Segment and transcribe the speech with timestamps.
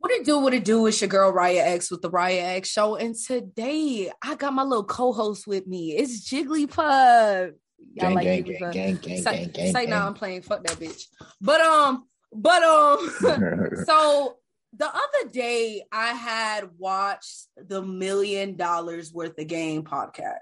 [0.00, 2.70] What it do, what it do, it's your girl Raya X with the Raya X
[2.70, 2.96] show.
[2.96, 5.92] And today I got my little co-host with me.
[5.94, 7.52] It's Jigglypuff.
[7.94, 8.42] Y'all Gang, like gang,
[8.72, 9.90] gang, gang, say, gang, gang, say gang.
[9.90, 10.40] now I'm playing.
[10.42, 11.04] Fuck that bitch.
[11.42, 13.10] But um, but um,
[13.86, 14.36] so
[14.76, 20.38] the other day I had watched the million dollars worth of game podcast.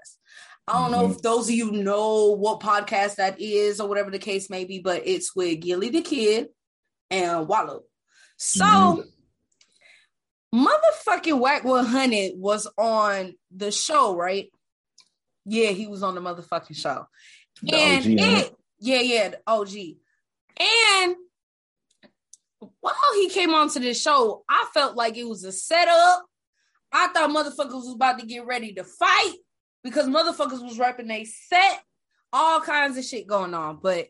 [0.67, 1.13] I don't know Mm-hmm.
[1.13, 4.79] if those of you know what podcast that is or whatever the case may be,
[4.79, 6.47] but it's with Gillie Da Kid
[7.11, 7.81] and Wallo.
[8.37, 9.03] So Mhm.
[10.53, 14.49] Motherfucking Wack 100 was on the show, right?
[15.45, 17.07] Yeah, he was on the motherfucking show.
[17.61, 19.75] The and OG, it, yeah, yeah, the OG.
[20.59, 21.15] And
[22.79, 26.25] while he came onto this show, I felt like it was a setup.
[26.91, 29.35] I thought motherfuckers was about to get ready to fight
[29.83, 31.81] because motherfuckers was rapping they set,
[32.33, 33.79] all kinds of shit going on.
[33.81, 34.07] But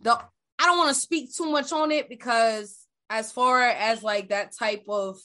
[0.00, 0.18] the
[0.58, 4.56] I don't want to speak too much on it because as far as like that
[4.56, 5.18] type of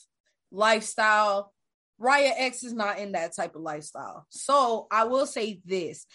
[0.52, 1.52] lifestyle,
[2.00, 4.26] Raya X is not in that type of lifestyle.
[4.30, 6.06] So I will say this.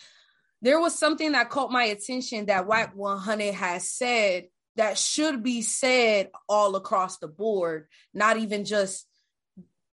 [0.62, 5.62] There was something that caught my attention that Wack 100 has said that should be
[5.62, 9.08] said all across the board, not even just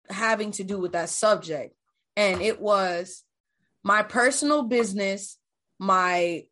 [0.09, 1.75] having to do with that subject.
[2.17, 3.23] And it was
[3.83, 5.39] my personal business,
[5.79, 6.45] my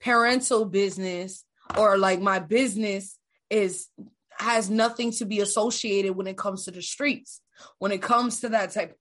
[0.00, 1.44] parental business,
[1.76, 3.18] or like my business
[3.50, 3.88] is
[4.38, 7.40] has nothing to be associated when it comes to the streets.
[7.78, 8.98] When it comes to that type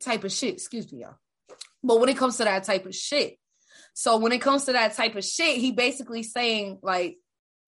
[0.00, 1.16] type of shit, excuse me, y'all.
[1.82, 3.38] But when it comes to that type of shit,
[3.94, 7.18] so when it comes to that type of shit, he basically saying like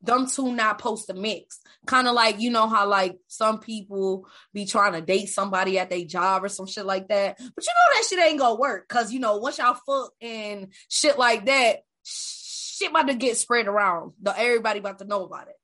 [0.03, 1.61] them two not post to mix.
[1.87, 5.91] Kind of like you know how like some people be trying to date somebody at
[5.91, 7.37] their job or some shit like that.
[7.39, 10.69] But you know that shit ain't gonna work because you know once y'all fuck and
[10.89, 14.13] shit like that, shit about to get spread around.
[14.37, 15.57] Everybody about to know about it.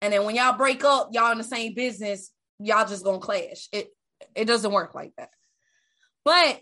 [0.00, 3.68] And then when y'all break up, y'all in the same business, y'all just gonna clash.
[3.72, 3.88] It
[4.34, 5.30] it doesn't work like that.
[6.24, 6.60] But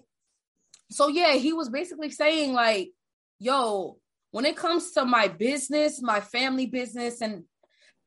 [0.91, 2.91] so yeah, he was basically saying like,
[3.39, 3.99] yo,
[4.31, 7.45] when it comes to my business, my family business, and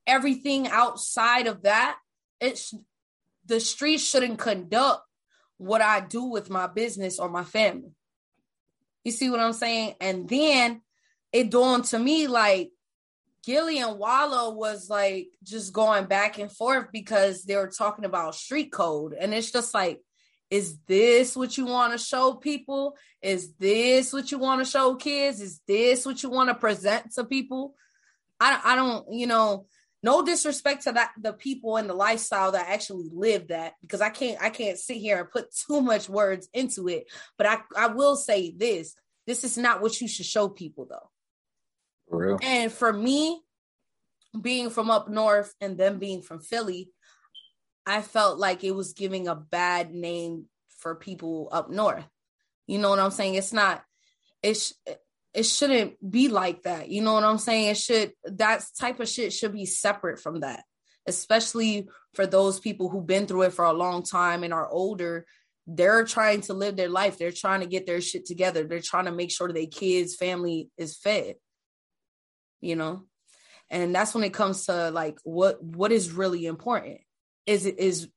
[0.07, 1.97] everything outside of that,
[2.39, 2.73] it's
[3.45, 5.01] the streets shouldn't conduct
[5.57, 7.91] what I do with my business or my family.
[9.03, 9.95] You see what I'm saying?
[9.99, 10.81] And then
[11.33, 12.71] it dawned to me like
[13.49, 18.35] Gillie and Wallo was like just going back and forth because they were talking about
[18.35, 19.15] street code.
[19.19, 20.01] And it's just like,
[20.51, 22.95] is this what you want to show people?
[23.23, 25.41] Is this what you want to show kids?
[25.41, 27.73] Is this what you want to present to people?
[28.39, 29.65] I, I don't, you know,
[30.03, 34.11] no disrespect to that the people and the lifestyle that actually live that because I
[34.11, 37.05] can't I can't sit here and put too much words into it.
[37.35, 38.93] But I, I will say this.
[39.25, 41.09] This is not what you should show people though.
[42.09, 42.39] Real.
[42.41, 43.41] And for me,
[44.39, 46.91] being from up north and them being from Philly,
[47.85, 50.45] I felt like it was giving a bad name
[50.79, 52.05] for people up north.
[52.67, 53.35] You know what I'm saying?
[53.35, 53.83] It's not.
[54.43, 54.73] It's
[55.33, 56.89] it shouldn't be like that.
[56.89, 57.67] You know what I'm saying?
[57.67, 60.63] It should that type of shit should be separate from that.
[61.07, 65.25] Especially for those people who've been through it for a long time and are older.
[65.65, 67.17] They're trying to live their life.
[67.17, 68.63] They're trying to get their shit together.
[68.63, 71.35] They're trying to make sure their kids, family is fed.
[72.61, 73.03] You know?
[73.69, 76.99] And that's when it comes to like what what is really important.
[77.45, 78.09] Is it is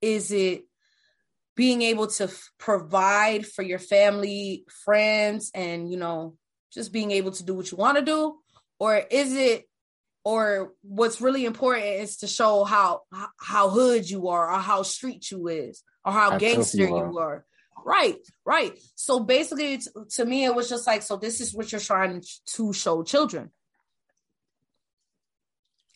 [0.00, 0.64] is it
[1.54, 6.36] being able to f- provide for your family, friends, and you know,
[6.72, 8.36] just being able to do what you want to do,
[8.78, 9.68] or is it,
[10.24, 13.02] or what's really important is to show how
[13.38, 17.44] how hood you are, or how street you is, or how, gangster you you are.
[17.84, 18.78] Right, right.
[18.94, 22.22] So basically, t- to me, it was just like, so this is what you're trying
[22.54, 23.50] to show children.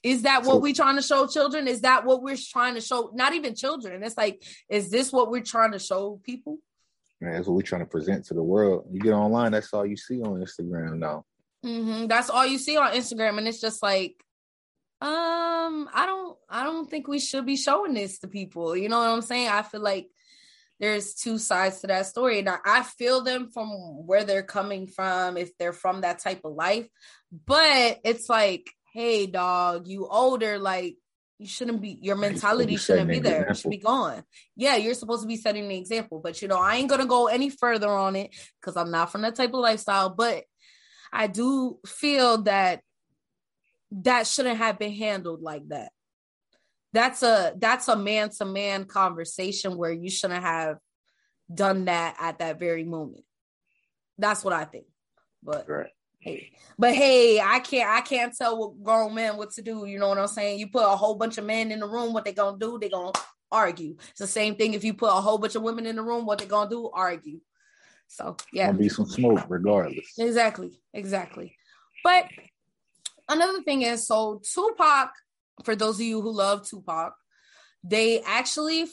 [0.03, 1.67] Is that what we're trying to show children?
[1.67, 3.11] Is that what we're trying to show?
[3.15, 4.05] Not even children.
[4.05, 6.59] It's like, is this what we're trying to show people?
[7.21, 8.87] Man, that's what we're trying to present to the world.
[8.93, 11.25] You get online, that's all you see on Instagram now.
[11.65, 14.15] hmm That's all you see on Instagram, and it's just like,
[15.01, 18.77] um, I don't, I don't think we should be showing this to people.
[18.77, 19.49] You know what I'm saying?
[19.49, 20.09] I feel like
[20.79, 23.69] there's two sides to that story, and I, I feel them from
[24.07, 26.87] where they're coming from if they're from that type of life.
[27.47, 30.97] But it's like, hey, dog, you older, like
[31.39, 31.99] you shouldn't be.
[32.01, 33.49] Your You're supposed to mentality shouldn't be there.
[33.49, 34.23] It should be gone.
[34.55, 36.21] Yeah, you're supposed to be setting the example.
[36.23, 39.23] But you know, I ain't gonna go any further on it because I'm not from
[39.23, 40.11] that type of lifestyle.
[40.11, 40.45] But
[41.13, 42.81] I do feel that
[43.91, 45.93] that shouldn't have been handled like that.
[46.97, 50.79] That's a that's a man to man conversation where you shouldn't have
[51.55, 53.23] done that at that very moment.
[54.17, 54.87] That's what I think.
[55.43, 55.91] But Right.
[56.21, 59.85] Hey, but hey, I can't I can't tell what grown men what to do.
[59.85, 60.59] You know what I'm saying?
[60.59, 62.79] You put a whole bunch of men in the room, what they gonna do?
[62.79, 63.13] They gonna
[63.53, 63.97] argue.
[64.13, 66.25] It's the same thing if you put a whole bunch of women in the room,
[66.25, 66.89] what they gonna do?
[66.95, 67.41] Argue.
[68.09, 70.15] So yeah, Gonna be some smoke regardless.
[70.19, 71.55] exactly, exactly.
[72.03, 72.25] But
[73.29, 75.11] another thing is, so Tupac,
[75.65, 77.15] for those of you who love Tupac,
[77.83, 78.87] they actually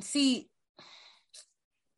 [0.00, 0.48] see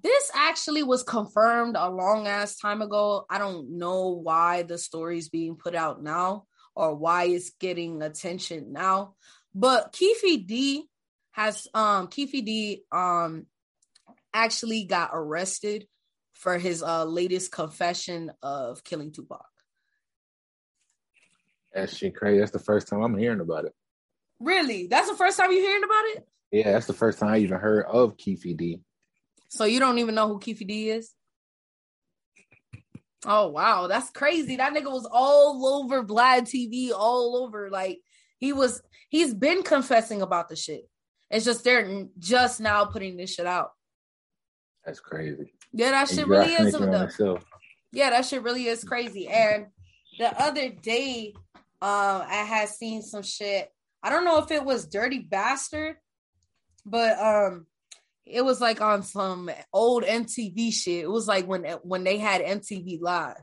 [0.02, 3.26] this actually was confirmed a long ass time ago.
[3.28, 6.44] I don't know why the story's being put out now
[6.76, 9.14] or why it's getting attention now.
[9.54, 10.84] But Keefe D
[11.32, 13.46] has um D um
[14.32, 15.86] actually got arrested
[16.32, 19.44] for his uh latest confession of killing Tupac.
[21.74, 22.38] That shit crazy.
[22.38, 23.72] That's the first time I'm hearing about it.
[24.40, 24.86] Really?
[24.86, 26.28] That's the first time you're hearing about it?
[26.50, 28.80] Yeah, that's the first time I even heard of Keefe D.
[29.50, 31.12] So you don't even know who Keefe D is?
[33.26, 34.56] Oh wow, that's crazy.
[34.56, 37.68] That nigga was all over Vlad TV, all over.
[37.68, 37.98] Like
[38.38, 40.88] he was, he's been confessing about the shit.
[41.30, 43.72] It's just they're just now putting this shit out.
[44.84, 45.52] That's crazy.
[45.72, 46.72] Yeah, that shit really is.
[46.72, 47.40] though.
[47.92, 49.28] Yeah, that shit really is crazy.
[49.28, 49.66] And
[50.18, 51.34] the other day,
[51.82, 53.70] um, I had seen some shit.
[54.02, 55.96] I don't know if it was Dirty Bastard,
[56.86, 57.66] but um,
[58.24, 61.04] it was like on some old MTV shit.
[61.04, 63.42] It was like when when they had MTV Live.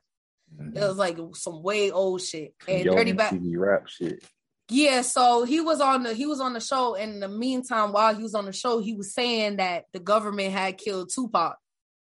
[0.57, 2.53] It was like some way old shit.
[2.67, 3.41] And Yo, Dirty Bastard.
[3.57, 4.23] Rap shit.
[4.69, 6.95] Yeah, so he was on the he was on the show.
[6.95, 9.99] And in the meantime, while he was on the show, he was saying that the
[9.99, 11.57] government had killed Tupac.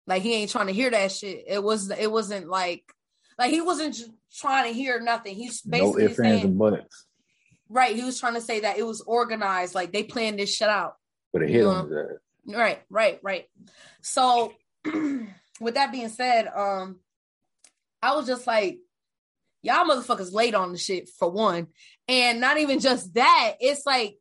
[0.06, 1.44] Like he ain't trying to hear that shit.
[1.46, 2.84] It was it wasn't like
[3.38, 3.98] like he wasn't
[4.32, 5.34] trying to hear nothing.
[5.34, 7.06] He's No basically ifs, ands, saying and buts.
[7.68, 7.94] Right.
[7.94, 9.74] He was trying to say that it was organized.
[9.74, 10.94] Like they planned this shit out.
[11.32, 11.90] But it hit him.
[12.46, 13.44] Right, right, right.
[14.02, 14.52] So
[14.84, 17.00] with that being said, um,
[18.02, 18.78] I was just like,
[19.62, 21.68] y'all motherfuckers late on the shit for one.
[22.06, 24.16] And not even just that, it's like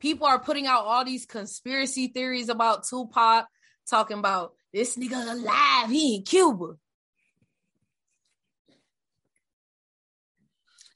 [0.00, 3.46] people are putting out all these conspiracy theories about Tupac,
[3.88, 6.74] talking about this nigga alive, he in Cuba.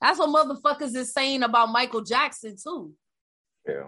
[0.03, 2.93] That's what motherfuckers is saying about Michael Jackson too.
[3.67, 3.85] Yeah.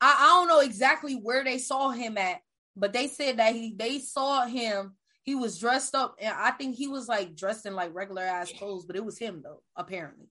[0.00, 2.38] I, I don't know exactly where they saw him at,
[2.76, 4.94] but they said that he they saw him.
[5.24, 8.52] He was dressed up, and I think he was like dressed in like regular ass
[8.56, 10.28] clothes, but it was him though, apparently.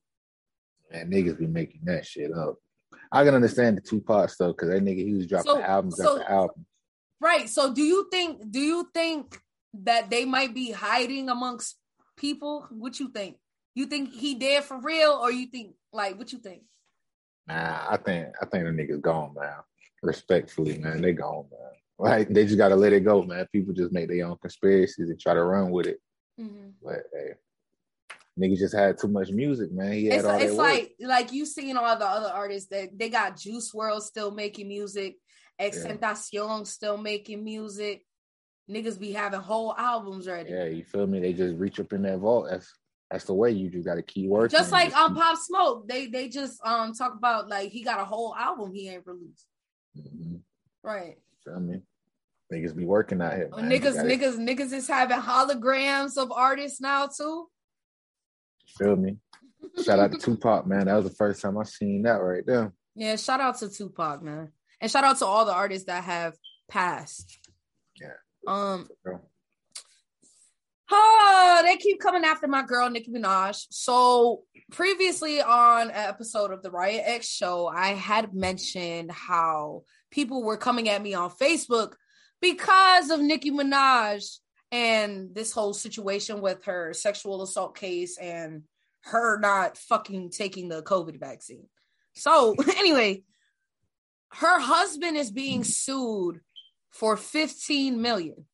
[0.90, 2.56] Man, niggas be making that shit up.
[3.12, 5.98] I can understand the two parts though, because that nigga he was dropping So- albums
[5.98, 6.66] so- after albums.
[7.20, 7.50] Right.
[7.50, 9.38] So do you think do you think
[9.74, 11.78] that they might be hiding amongst
[12.16, 12.68] people?
[12.70, 13.38] What you think?
[13.76, 16.64] You think he dead for real, or you think like what you think?
[17.48, 19.58] Nah, I think I think the niggas gone, man.
[20.02, 21.72] Respectfully, man, they gone, man.
[22.00, 23.46] Like they just gotta let it go, man.
[23.52, 26.00] People just make their own conspiracies and try to run with it.
[26.40, 26.74] Mhm.
[26.82, 27.34] But hey,
[28.40, 29.92] niggas just had too much music, man.
[29.94, 30.68] He had It's, all it's that work.
[30.68, 34.68] like like you seen all the other artists that they got Juice WRLD still making
[34.70, 35.18] music,
[35.60, 38.06] XXXTentacion still making music.
[38.70, 40.50] Niggas be having whole albums ready.
[40.52, 41.20] yeah, you feel me?
[41.20, 42.48] They just reach up in that vault.
[42.50, 42.74] That's
[43.12, 44.58] that's the way you just gotta keep working.
[44.58, 48.00] Just like just um Pop Smoke, they they just um talk about like he got
[48.00, 49.46] a whole album he ain't released.
[49.98, 50.42] Mhm.
[50.84, 51.18] Right.
[51.44, 51.82] Feel me?
[52.52, 53.50] Niggas be working out here.
[53.50, 53.70] Man.
[53.70, 57.50] Niggas, niggas, niggas is having holograms of artists now too.
[58.78, 59.18] Feel me?
[59.84, 60.86] Shout out to Tupac, man.
[60.86, 62.72] That was the first time I seen that right there.
[62.96, 64.52] Yeah, shout out to Tupac, man.
[64.80, 66.36] And shout out to all the artists that have
[66.70, 67.40] passed.
[68.00, 68.14] Yeah.
[68.48, 68.88] Um.
[70.92, 73.66] Oh, they keep coming after my girl Nicki Minaj.
[73.72, 80.44] So previously on an episode of the Raya X show, I had mentioned how people
[80.44, 81.94] were coming at me on Facebook
[82.42, 84.38] because of Nicki Minaj
[84.72, 88.64] and this whole situation with her sexual assault case and
[89.06, 91.68] her not fucking taking the COVID vaccine.
[92.14, 93.24] So anyway,
[94.34, 96.42] her husband is being sued
[96.92, 98.46] for 15 million.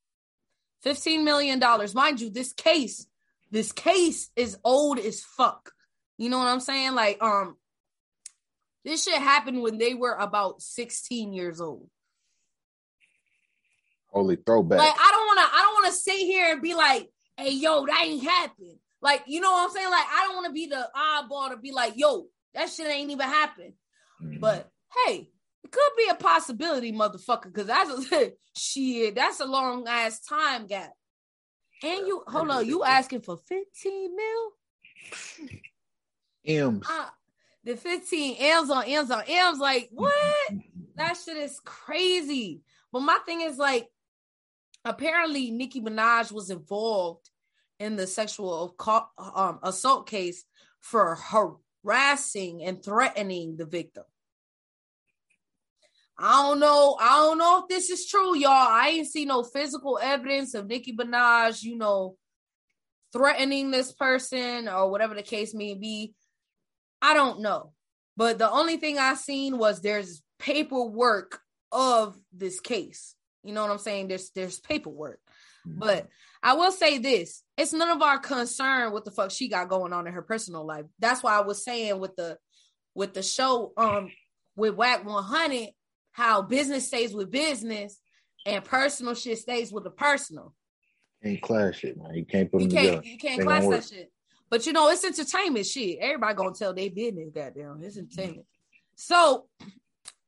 [0.83, 1.93] 15 million dollars.
[1.95, 3.05] Mind you, this case,
[3.51, 5.71] this case is old as fuck.
[6.17, 6.93] You know what I'm saying?
[6.93, 7.55] Like, um,
[8.83, 11.89] this shit happened when they were about 16 years old.
[14.11, 14.79] Holy throwback.
[14.79, 18.03] Like, I don't wanna, I don't wanna sit here and be like, hey, yo, that
[18.03, 18.77] ain't happened.
[19.01, 19.89] Like, you know what I'm saying?
[19.89, 23.27] Like, I don't wanna be the oddball to be like, yo, that shit ain't even
[23.27, 23.73] happened.
[24.21, 24.39] Mhm.
[24.39, 24.69] But
[25.05, 25.29] hey,
[25.72, 30.92] could be a possibility, motherfucker, because that's a shit, that's a long ass time gap.
[31.84, 34.51] And you hold on, you asking for 15 mil?
[36.46, 36.88] M's.
[36.90, 37.08] Uh,
[37.63, 40.13] the 15 M's on M's on M's, like what?
[40.96, 42.62] That shit is crazy.
[42.92, 43.88] But my thing is like,
[44.84, 47.30] apparently Nicki Minaj was involved
[47.80, 48.75] in the sexual
[49.18, 50.44] um, assault case
[50.82, 54.04] for harassing and threatening the victim.
[56.22, 56.98] I don't know.
[57.00, 58.51] I don't know if this is true, y'all.
[58.51, 62.16] I ain't see no physical evidence of Nicki Minaj, you know,
[63.12, 66.13] threatening this person or whatever the case may be.
[67.01, 67.74] I don't know.
[68.16, 71.40] But the only thing I seen was there's paperwork
[71.72, 73.16] of this case.
[73.44, 74.08] You know what I'm saying?
[74.08, 75.20] There's there's paperwork.
[75.68, 75.80] Mm-hmm.
[75.80, 76.08] But
[76.44, 79.94] I will say this: it's none of our concern what the fuck she got going
[79.94, 80.86] on in her personal life.
[81.00, 82.38] That's why I was saying with the
[82.94, 84.12] with the show um
[84.56, 85.70] with Wack 100
[86.12, 88.00] how business stays with business
[88.46, 90.53] and personal shit stays with the personal.
[91.24, 92.15] Can't clash shit, man.
[92.15, 93.08] You can't put you them can't, together.
[93.08, 94.12] You can't clash that shit.
[94.50, 96.00] But you know, it's entertainment shit.
[96.01, 97.82] Everybody gonna tell their business, goddamn.
[97.84, 98.46] It's entertainment.
[98.96, 99.46] So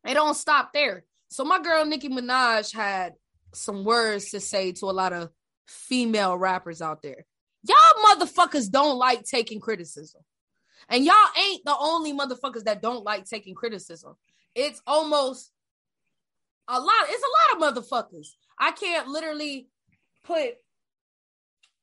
[0.07, 1.03] it don't stop there.
[1.29, 3.13] So my girl Nicki Minaj had
[3.53, 5.29] some words to say to a lot of
[5.67, 7.25] female rappers out there.
[7.67, 10.21] Y'all motherfuckers don't like taking criticism.
[10.89, 14.15] And y'all ain't the only motherfuckers that don't like taking criticism.
[14.53, 15.51] It's almost
[16.67, 17.05] a lot.
[17.09, 18.27] It's a lot of motherfuckers.
[18.59, 19.67] I can't literally
[20.23, 20.55] put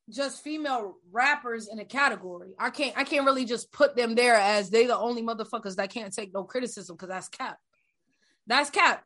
[0.09, 2.51] just female rappers in a category.
[2.59, 5.91] I can't I can't really just put them there as they the only motherfuckers that
[5.91, 7.59] can't take no criticism because that's cap.
[8.47, 9.05] That's cap.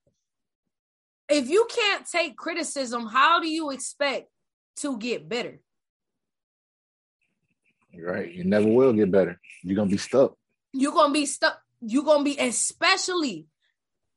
[1.28, 4.28] If you can't take criticism, how do you expect
[4.76, 5.60] to get better?
[7.90, 8.32] You're right.
[8.32, 9.40] You never will get better.
[9.62, 10.34] You're gonna be stuck.
[10.72, 11.60] You're gonna be stuck.
[11.80, 13.46] You're gonna be especially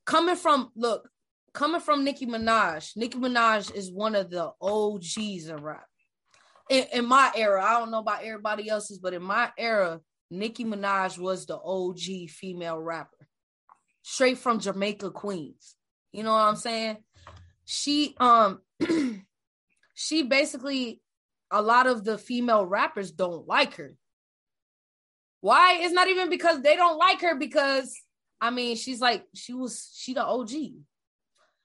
[0.05, 1.09] coming from look,
[1.57, 2.95] coming from Nicki Minaj.
[2.95, 5.87] Nicki Minaj is one of the OGs in rap.
[6.69, 9.99] In, in my era, I don't know about everybody else's, but in my era,
[10.29, 13.27] Nicki Minaj was the OG female rapper,
[14.03, 15.73] straight from Jamaica, Queens.
[16.11, 16.97] You know what I'm saying?
[17.65, 18.61] She um
[19.95, 21.01] she basically
[21.49, 23.95] a lot of the female rappers don't like her.
[25.41, 25.79] Why?
[25.81, 27.95] It's not even because they don't like her because
[28.39, 30.51] I mean she's like she was she the OG.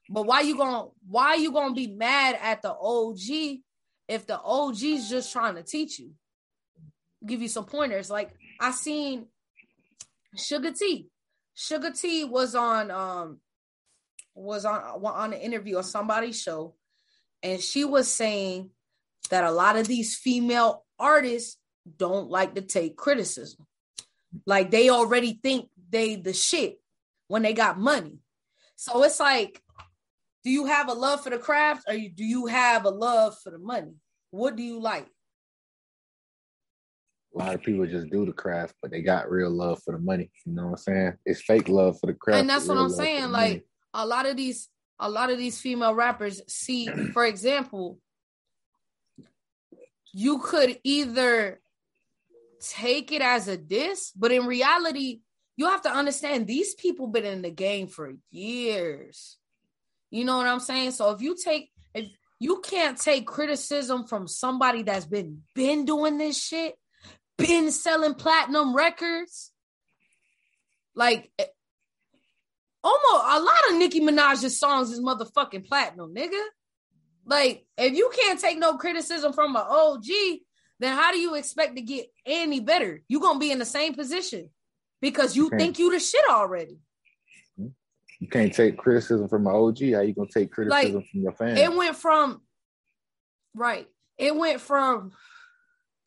[0.09, 3.61] But why you to why you to be mad at the OG
[4.09, 6.13] if the OG's just trying to teach you?
[7.25, 8.11] Give you some pointers.
[8.11, 8.31] Like
[8.61, 9.27] I seen
[10.37, 11.09] Sugar T.
[11.55, 13.39] Sugar T was on um
[14.35, 16.75] was on on an interview on somebody's show,
[17.43, 18.71] and she was saying
[19.31, 21.59] that a lot of these female artists
[21.97, 23.67] don't like to take criticism.
[24.47, 26.81] Like they already think they the shit
[27.29, 28.19] when they got money.
[28.77, 29.62] So it's like,
[30.45, 33.51] do you have a love for the craft or do you have a love for
[33.51, 33.95] the money?
[34.31, 35.07] What do you like?
[37.35, 39.99] A lot of people just do the craft, but they got real love for the
[39.99, 40.31] money.
[40.45, 41.13] You know what I'm saying?
[41.25, 42.41] It's fake love for the craft.
[42.41, 43.31] And that's what I'm saying.
[43.31, 43.63] Like money.
[43.95, 44.69] a lot of these,
[44.99, 47.99] a lot of these female rappers see, for example,
[50.13, 51.61] you could either
[52.61, 55.21] take it as a diss, but in reality,
[55.57, 59.39] you have to understand these people been in the game for years.
[60.13, 60.91] You know what I'm saying?
[60.91, 66.19] So if you take if you can't take criticism from somebody that's been been doing
[66.19, 66.75] this shit,
[67.39, 69.53] been selling platinum records,
[70.95, 71.47] like eh,
[72.85, 76.45] almost a lot of Nicki Minaj's songs is motherfucking platinum, nigga.
[77.25, 80.05] Like, if you can't take no criticism from an OG,
[80.79, 83.01] then how do you expect to get any better?
[83.09, 84.51] You're gonna be in the same position
[85.01, 86.81] because you, you think you the shit already.
[88.23, 89.79] You can't take criticism from an OG.
[89.95, 91.59] How you gonna take criticism like, from your fans?
[91.59, 92.41] It went from
[93.53, 93.89] right.
[94.17, 95.11] It went from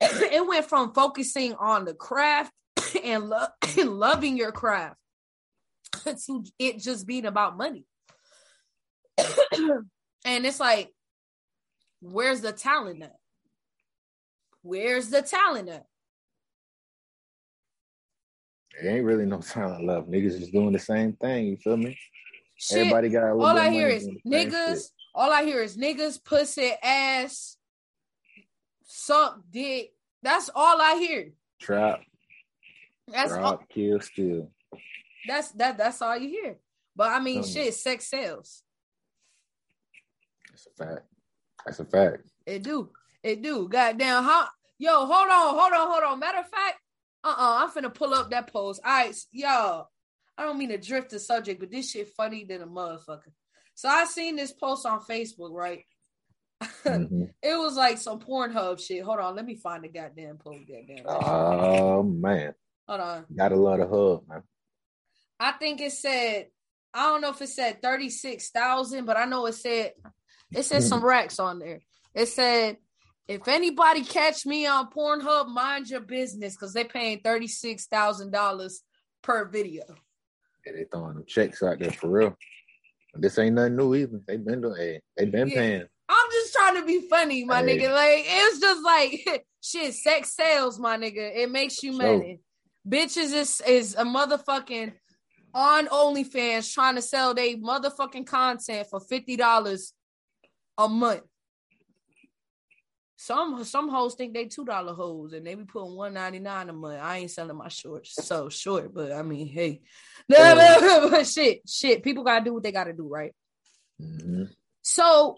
[0.00, 2.52] it went from focusing on the craft
[3.04, 3.46] and, lo-
[3.78, 4.96] and loving your craft
[6.26, 7.84] to it just being about money.
[9.18, 10.92] and it's like,
[12.00, 13.14] where's the talent at?
[14.62, 15.84] Where's the talent at?
[18.80, 20.06] It ain't really no talent love.
[20.06, 21.46] Niggas just doing the same thing.
[21.46, 21.98] You feel me?
[22.56, 22.78] Shit.
[22.78, 24.88] Everybody got all I hear is niggas.
[25.14, 27.56] All I hear is niggas, pussy, ass,
[28.84, 29.92] suck dick.
[30.22, 31.32] That's all I hear.
[31.60, 32.00] Trap.
[33.08, 34.50] That's all, kill, steal.
[35.26, 35.78] That's that.
[35.78, 36.58] That's all you hear.
[36.94, 38.62] But I mean, shit, sex sells.
[40.50, 41.06] That's a fact.
[41.64, 42.26] That's a fact.
[42.46, 42.90] It do.
[43.22, 43.68] It do.
[43.68, 44.24] Goddamn.
[44.24, 44.48] How?
[44.78, 46.18] Yo, hold on, hold on, hold on.
[46.18, 46.78] Matter of fact,
[47.24, 48.80] uh-uh, uh, I'm finna pull up that post.
[48.84, 49.88] All right, y'all.
[50.36, 53.32] I don't mean to drift the subject, but this shit funny than a motherfucker.
[53.74, 55.84] So I seen this post on Facebook, right?
[56.62, 57.24] Mm-hmm.
[57.42, 59.02] it was like some Pornhub shit.
[59.02, 60.60] Hold on, let me find the goddamn post.
[60.68, 61.04] Goddamn.
[61.06, 62.54] Oh man.
[62.88, 63.24] Hold on.
[63.36, 64.42] Got a lot of hub, man.
[65.38, 66.46] I think it said.
[66.94, 69.92] I don't know if it said thirty six thousand, but I know it said
[70.52, 71.80] it said some racks on there.
[72.14, 72.78] It said
[73.28, 78.30] If anybody catch me on Pornhub, mind your business because they paying thirty six thousand
[78.32, 78.82] dollars
[79.22, 79.84] per video.
[80.66, 82.36] Yeah, they throwing them checks out there for real.
[83.14, 84.20] This ain't nothing new either.
[84.26, 84.76] They been doing.
[84.76, 85.54] Hey, they been Yeah.
[85.54, 85.86] paying.
[86.08, 87.78] I'm just trying to be funny, my Hey.
[87.78, 87.92] nigga.
[87.92, 89.94] Like it's just like shit.
[89.94, 91.36] Sex sales, my nigga.
[91.36, 92.40] It makes you So- money.
[92.88, 94.94] Bitches is is a motherfucking
[95.52, 99.92] on OnlyFans trying to sell they motherfucking content for fifty dollars
[100.78, 101.24] a month.
[103.20, 106.68] Some some hoes think they two dollar hoes and they be putting one ninety nine
[106.68, 107.00] a month.
[107.02, 109.80] I ain't selling my shorts so short, but I mean, hey,
[110.28, 112.04] but shit, shit.
[112.04, 113.34] People gotta do what they gotta do, right?
[114.00, 114.44] hmm
[114.82, 115.34] So,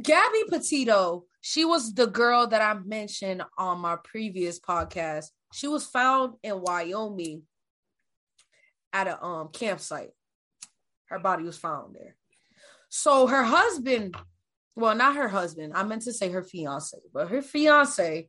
[0.00, 5.32] Gabby Petito, she was the girl that I mentioned on my previous podcast.
[5.52, 7.42] She was found in Wyoming
[8.92, 10.10] at a um campsite.
[11.06, 12.14] Her body was found there.
[12.88, 14.16] So her husband,
[14.76, 18.28] well, not her husband, I meant to say her fiance, but her fiance,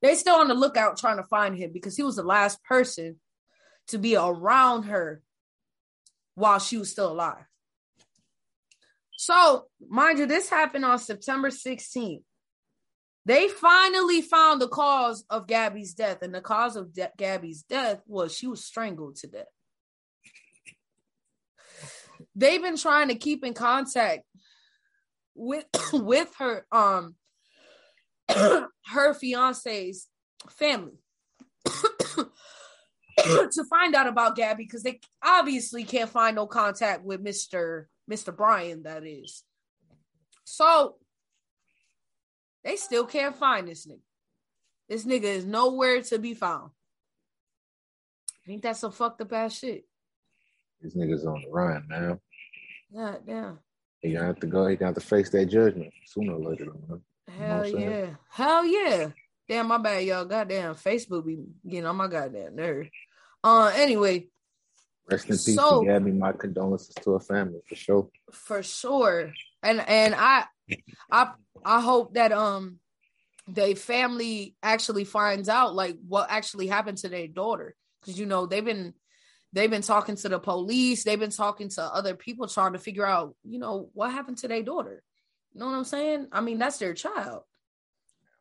[0.00, 3.20] they still on the lookout trying to find him because he was the last person
[3.88, 5.22] to be around her
[6.34, 7.44] while she was still alive.
[9.16, 12.22] So, mind you, this happened on September 16th.
[13.24, 18.00] They finally found the cause of Gabby's death, and the cause of de- Gabby's death
[18.06, 19.46] was she was strangled to death.
[22.34, 24.24] They've been trying to keep in contact
[25.34, 27.14] with with her um
[28.28, 30.08] her fiance's
[30.50, 30.98] family
[31.64, 37.86] to find out about Gabby because they obviously can't find no contact with Mr.
[38.10, 38.36] Mr.
[38.36, 39.44] Brian, that is.
[40.44, 40.96] So
[42.64, 44.00] they still can't find this nigga.
[44.88, 46.70] This nigga is nowhere to be found.
[48.44, 49.84] I think that's some fucked up ass shit.
[50.80, 52.20] These niggas on the run, man.
[52.94, 53.58] God damn.
[54.02, 54.66] He gonna have to go.
[54.66, 57.00] He gonna have to face that judgment sooner or later, man.
[57.38, 58.06] Hell what I'm yeah.
[58.30, 59.08] Hell yeah.
[59.48, 60.24] Damn, my bad, y'all.
[60.24, 62.88] Goddamn, Facebook be getting on my goddamn nerve.
[63.44, 64.26] Uh, anyway,
[65.10, 66.12] Rest in peace So- Gabby.
[66.12, 68.08] My condolences to her family for sure.
[68.32, 69.32] for sure
[69.64, 70.44] and and i
[71.10, 71.30] i
[71.64, 72.78] i hope that um
[73.48, 78.46] they family actually finds out like what actually happened to their daughter because you know
[78.46, 78.94] they've been
[79.52, 81.04] they've been talking to the police.
[81.04, 84.48] They've been talking to other people trying to figure out you know what happened to
[84.48, 85.02] their daughter.
[85.52, 86.28] You know what i'm saying?
[86.32, 87.42] I mean that's their child.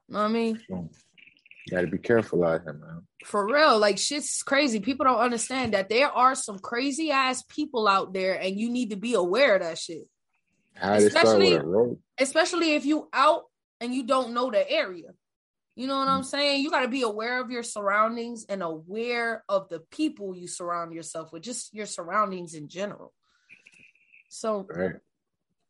[0.08, 0.62] You know what i mean?
[0.70, 0.90] You
[1.70, 3.02] gotta be careful out here, man.
[3.26, 3.78] for real.
[3.78, 4.80] Like shit's crazy.
[4.80, 8.90] People don't understand that there are some crazy ass people out there and you need
[8.92, 10.08] to be aware of that shit.
[10.76, 12.00] How did it start Especially- with a rope?
[12.18, 13.44] especially if you out
[13.80, 15.10] and you don't know the area.
[15.76, 16.08] You know what.
[16.08, 16.62] I'm saying?
[16.62, 20.94] You got to be aware of your surroundings and aware of the people you surround
[20.94, 23.14] yourself with, just your surroundings in general.
[24.28, 24.96] So, Right.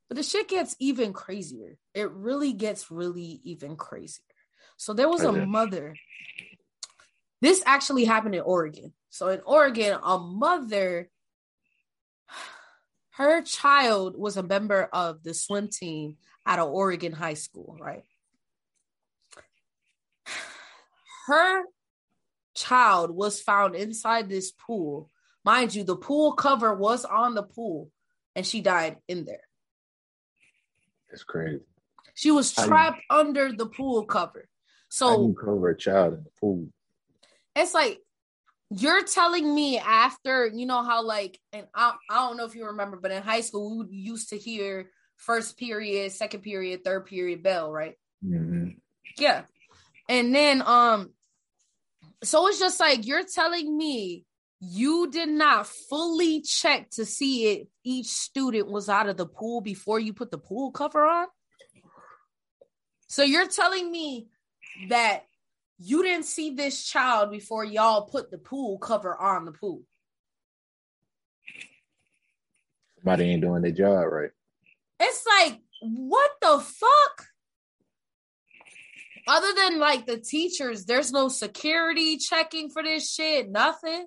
[0.08, 1.78] but the shit gets even crazier.
[1.94, 4.26] It really gets really even crazier.
[4.78, 5.96] So there was a mother.
[7.42, 8.94] This actually happened in Oregon.
[9.10, 11.10] So in Oregon, a mother,
[13.12, 18.04] her child was a member of the swim team at an Oregon high school, right?
[21.28, 21.64] Her
[22.56, 25.10] child was found inside this pool.
[25.44, 27.90] Mind you, the pool cover was on the pool
[28.36, 29.48] and she died in there.
[31.12, 31.64] It's crazy.
[32.14, 34.48] She was trapped under the pool cover.
[34.90, 36.68] So cover a child in the pool?
[37.56, 38.00] it's like
[38.70, 42.68] you're telling me after you know how like and I, I don't know if you
[42.68, 47.44] remember but in high school we used to hear first period second period third period
[47.44, 48.70] bell right hmm
[49.18, 49.44] yeah
[50.10, 51.12] and then um
[52.24, 54.26] so it's just like you're telling me
[54.64, 59.60] you did not fully check to see if each student was out of the pool
[59.60, 61.26] before you put the pool cover on?
[63.08, 64.28] So you're telling me
[64.90, 65.26] that
[65.80, 69.82] you didn't see this child before y'all put the pool cover on the pool?
[72.98, 74.30] Somebody ain't doing their job right.
[75.00, 77.26] it's like what the fuck
[79.28, 84.06] other than like the teachers there's no security checking for this shit nothing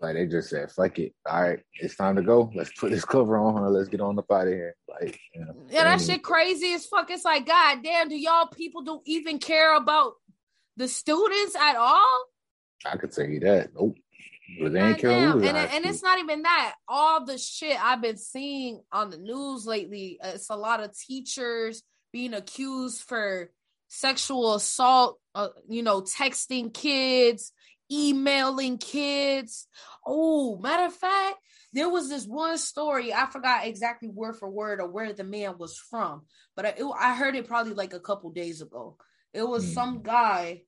[0.00, 1.14] Like they just said, "Fuck it.
[1.24, 2.50] All right, it's time to go.
[2.56, 3.70] Let's put this cover on her.
[3.70, 6.86] Let's get on up out of here." Like, you know, yeah that shit crazy as
[6.86, 10.14] fuck it's like god damn do y'all people don't even care about
[10.76, 12.24] the students at all
[12.84, 13.70] I could tell you that.
[13.74, 13.96] Nope.
[14.60, 18.18] But they ain't care and, and it's not even that all the shit i've been
[18.18, 23.50] seeing on the news lately uh, it's a lot of teachers being accused for
[23.88, 27.52] sexual assault uh, you know texting kids
[27.90, 29.66] emailing kids
[30.06, 31.36] oh matter of fact
[31.72, 33.12] there was this one story.
[33.14, 36.22] I forgot exactly word for word or where the man was from,
[36.54, 38.96] but I, it, I heard it probably like a couple days ago.
[39.32, 39.74] It was mm-hmm.
[39.74, 40.62] some guy.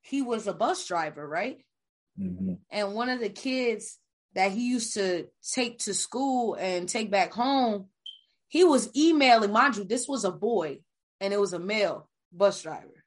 [0.00, 1.58] He was a bus driver, right?
[2.18, 2.54] Mm-hmm.
[2.70, 3.98] And one of the kids
[4.34, 7.88] that he used to take to school and take back home,
[8.50, 9.52] he was emailing.
[9.52, 10.80] Mind you, this was a boy,
[11.20, 13.04] and it was a male bus driver.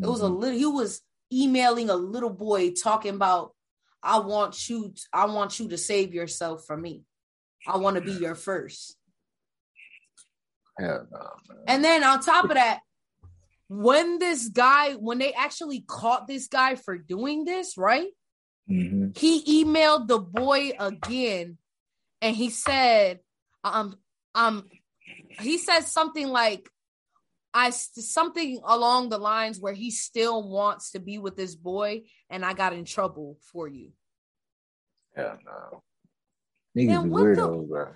[0.00, 0.36] It was a mm-hmm.
[0.36, 0.58] little.
[0.58, 3.52] He was emailing a little boy talking about
[4.02, 7.02] I want you I want you to save yourself from me.
[7.66, 8.96] I want to be your first.
[10.78, 11.30] Hell no,
[11.66, 12.80] and then on top of that,
[13.68, 18.08] when this guy, when they actually caught this guy for doing this, right?
[18.70, 19.08] Mm-hmm.
[19.16, 21.58] He emailed the boy again
[22.20, 23.20] and he said,
[23.64, 23.96] um,
[24.38, 24.68] um,
[25.40, 26.68] he says something like,
[27.52, 32.44] I something along the lines where he still wants to be with this boy, and
[32.44, 33.90] I got in trouble for you.
[35.16, 35.82] Yeah, no.
[36.76, 37.88] Niggas man, weirdos, the.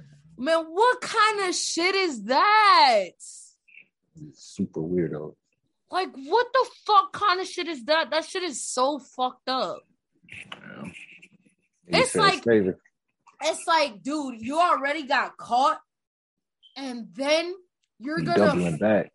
[0.42, 3.10] Man, what kind of shit is that?
[4.34, 5.34] Super weirdo.
[5.90, 8.10] Like, what the fuck kind of shit is that?
[8.10, 9.82] That shit is so fucked up.
[10.26, 10.90] Yeah.
[12.00, 12.42] It's like
[13.44, 15.80] it's like, dude, you already got caught,
[16.76, 17.54] and then
[17.98, 19.12] you're gonna doubling back.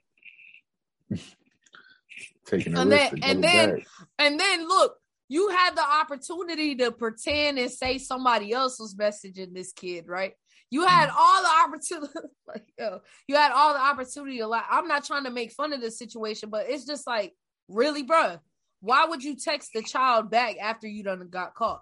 [2.46, 3.88] Taking a and risk then, and then, back.
[4.20, 4.96] and then look,
[5.28, 10.34] you had the opportunity to pretend and say somebody else was messaging this kid, right?
[10.70, 11.16] You had mm.
[11.18, 12.14] all the opportunity,
[12.48, 14.40] like yo, you had all the opportunity.
[14.40, 14.66] A lot.
[14.70, 17.34] I'm not trying to make fun of the situation, but it's just like,
[17.68, 18.38] really, bro.
[18.80, 21.82] Why would you text the child back after you done got caught?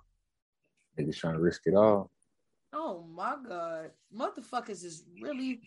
[0.98, 2.10] Niggas trying to risk it all.
[2.76, 5.62] Oh my god, motherfuckers is really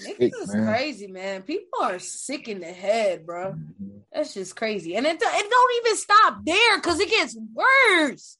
[0.00, 1.42] Niggas is crazy, man.
[1.42, 3.52] People are sick in the head, bro.
[3.52, 3.98] Mm-hmm.
[4.12, 4.94] That's just crazy.
[4.94, 8.36] And it, it don't even stop there because it gets worse.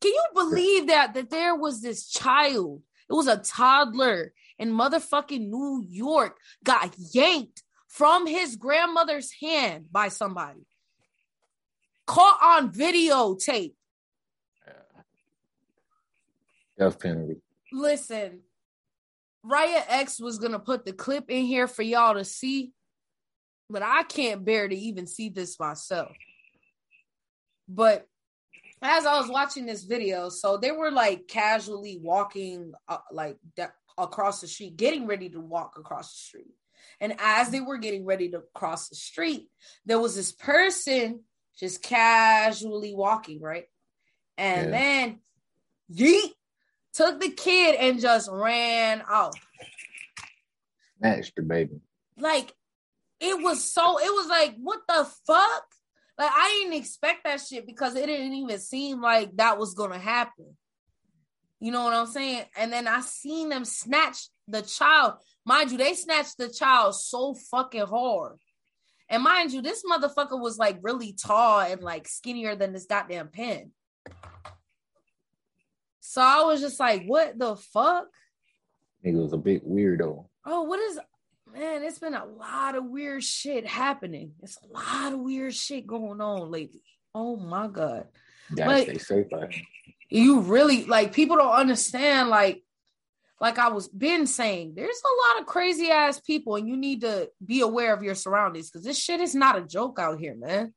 [0.00, 2.82] Can you believe that that there was this child?
[3.08, 10.08] It was a toddler in motherfucking New York got yanked from his grandmother's hand by
[10.08, 10.66] somebody.
[12.06, 13.74] Caught on videotape.
[16.78, 17.36] Death penalty.
[17.72, 18.40] Listen,
[19.44, 22.72] Raya X was gonna put the clip in here for y'all to see,
[23.70, 26.12] but I can't bear to even see this myself.
[27.68, 28.06] But
[28.82, 33.72] as I was watching this video, so they were like casually walking, uh, like de-
[33.98, 36.54] across the street, getting ready to walk across the street.
[37.00, 39.48] And as they were getting ready to cross the street,
[39.84, 41.20] there was this person
[41.58, 43.64] just casually walking, right?
[44.38, 44.78] And yeah.
[44.78, 45.20] then
[45.92, 46.32] yeet
[46.96, 49.34] took the kid and just ran off.
[50.98, 51.80] Snatched the baby.
[52.18, 52.52] Like
[53.20, 55.64] it was so it was like, what the fuck?
[56.18, 59.98] Like I didn't expect that shit because it didn't even seem like that was gonna
[59.98, 60.56] happen.
[61.60, 62.44] You know what I'm saying?
[62.56, 65.14] And then I seen them snatch the child.
[65.44, 68.38] Mind you, they snatched the child so fucking hard.
[69.08, 73.28] And mind you, this motherfucker was like really tall and like skinnier than this goddamn
[73.28, 73.70] pen.
[76.16, 78.06] So I was just like, what the fuck?
[79.04, 80.24] Nigga was a big weirdo.
[80.46, 80.98] Oh, what is
[81.52, 81.82] man?
[81.82, 84.32] It's been a lot of weird shit happening.
[84.42, 86.80] It's a lot of weird shit going on lately.
[87.14, 88.06] Oh my god.
[88.54, 89.26] Gotta like, stay safe
[90.08, 92.62] You really like people don't understand, like
[93.38, 97.02] like I was been saying, there's a lot of crazy ass people, and you need
[97.02, 100.34] to be aware of your surroundings because this shit is not a joke out here,
[100.34, 100.72] man.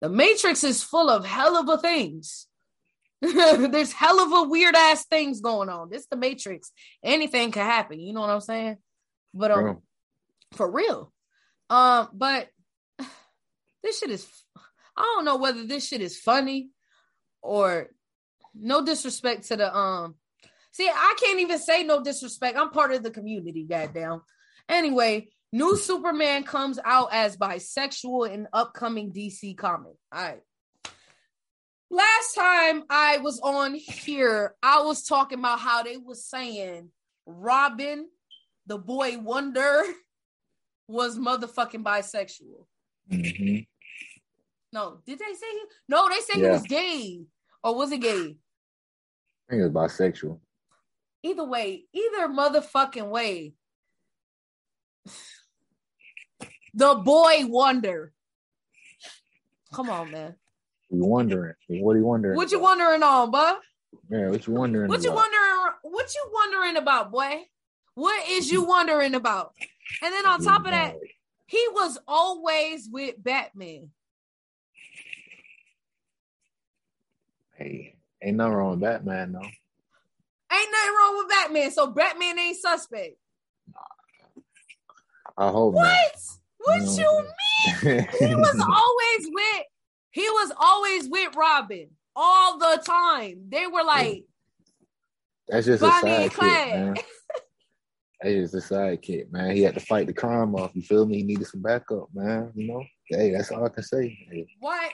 [0.00, 2.48] The Matrix is full of hell of a things.
[3.70, 5.90] There's hell of a weird ass things going on.
[5.90, 6.72] This the Matrix.
[7.04, 8.00] Anything can happen.
[8.00, 8.76] You know what I'm saying?
[9.34, 9.82] But um,
[10.52, 11.12] for real.
[11.68, 12.48] Um, but
[13.82, 14.26] this shit is.
[14.96, 16.70] I don't know whether this shit is funny
[17.42, 17.88] or
[18.54, 20.14] no disrespect to the um.
[20.72, 22.56] See, I can't even say no disrespect.
[22.56, 23.64] I'm part of the community.
[23.64, 24.22] Goddamn.
[24.68, 29.94] Anyway, new Superman comes out as bisexual in upcoming DC comic.
[30.10, 30.40] All right
[31.90, 36.90] last time I was on here, I was talking about how they was saying
[37.26, 38.08] Robin,
[38.66, 39.82] the boy wonder,
[40.88, 42.66] was motherfucking bisexual.
[43.10, 43.58] Mm-hmm.
[44.72, 45.62] No, did they say he?
[45.88, 46.46] No, they said yeah.
[46.46, 47.20] he was gay.
[47.62, 48.36] Or was he gay?
[49.48, 50.38] I think it was bisexual.
[51.22, 53.54] Either way, either motherfucking way.
[56.72, 58.12] The boy wonder.
[59.74, 60.36] Come on, man.
[60.90, 61.54] You wondering?
[61.68, 62.36] What are you wondering?
[62.36, 62.68] What you about?
[62.78, 63.52] wondering on, boy?
[64.10, 64.88] Yeah, what you wondering?
[64.88, 65.72] What you wondering?
[65.82, 67.42] What you wondering about, boy?
[67.94, 69.54] What is you wondering about?
[70.02, 70.94] And then on top of that,
[71.46, 73.90] he was always with Batman.
[77.56, 79.40] Hey, ain't nothing wrong with Batman though.
[80.52, 83.16] Ain't nothing wrong with Batman, so Batman ain't suspect.
[85.36, 85.82] I hope What?
[85.84, 85.96] not.
[86.58, 87.24] What you
[87.84, 88.06] mean?
[88.18, 89.64] He was always with
[90.10, 93.44] he was always with Robin all the time.
[93.48, 94.24] They were like,
[95.48, 97.04] That's just a Bonnie and sidekick.
[98.22, 99.56] That's just a sidekick, man.
[99.56, 100.72] He had to fight the crime off.
[100.74, 101.18] You feel me?
[101.18, 102.52] He needed some backup, man.
[102.54, 102.84] You know?
[103.08, 104.18] Hey, that's all I can say.
[104.30, 104.90] Hey, why?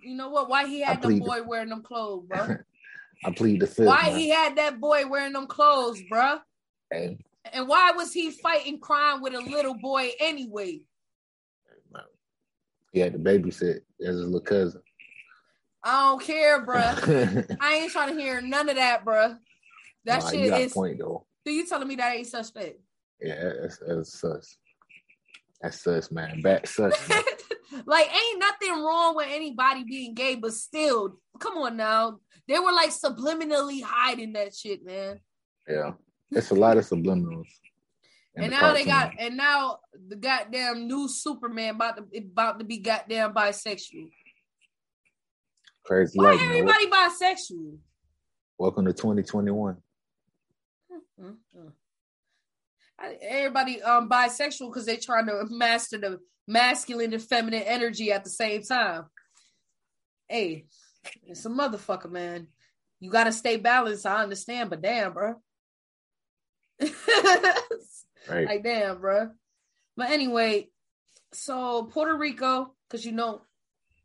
[0.00, 0.48] You know what?
[0.48, 2.56] Why he had the boy wearing them clothes, bro?
[3.24, 3.86] I plead the fifth.
[3.86, 4.16] Why man.
[4.16, 6.38] he had that boy wearing them clothes, bro?
[6.90, 7.18] Hey,
[7.52, 10.82] And why was he fighting crime with a little boy anyway?
[12.92, 14.82] He had to babysit as his little cousin.
[15.82, 16.78] I don't care, bro.
[17.60, 19.36] I ain't trying to hear none of that, bro.
[20.04, 20.72] That you shit is.
[20.72, 21.26] point though.
[21.46, 22.80] So you telling me that ain't suspect?
[23.20, 24.56] Yeah, that's, that's sus.
[25.60, 26.40] That's sus, man.
[26.42, 27.08] Back sus.
[27.08, 27.22] man.
[27.86, 32.18] like, ain't nothing wrong with anybody being gay, but still, come on now.
[32.46, 35.20] They were like subliminally hiding that shit, man.
[35.68, 35.92] yeah,
[36.30, 37.48] it's a lot of subliminals.
[38.44, 42.64] And the now they got, and now the goddamn new Superman about to about to
[42.64, 44.08] be goddamn bisexual.
[45.84, 46.44] crazy Why man.
[46.48, 47.78] everybody bisexual?
[48.58, 49.76] Welcome to 2021.
[51.20, 51.36] Mm-mm.
[52.98, 58.24] I- Everybody um bisexual because they're trying to master the masculine and feminine energy at
[58.24, 59.04] the same time.
[60.28, 60.66] Hey,
[61.26, 62.48] it's a motherfucker, man.
[63.00, 64.06] You gotta stay balanced.
[64.06, 65.34] I understand, but damn, bro.
[68.28, 68.46] Right.
[68.46, 69.30] like damn, bro.
[69.96, 70.68] But anyway,
[71.32, 73.42] so Puerto Rico, because you know,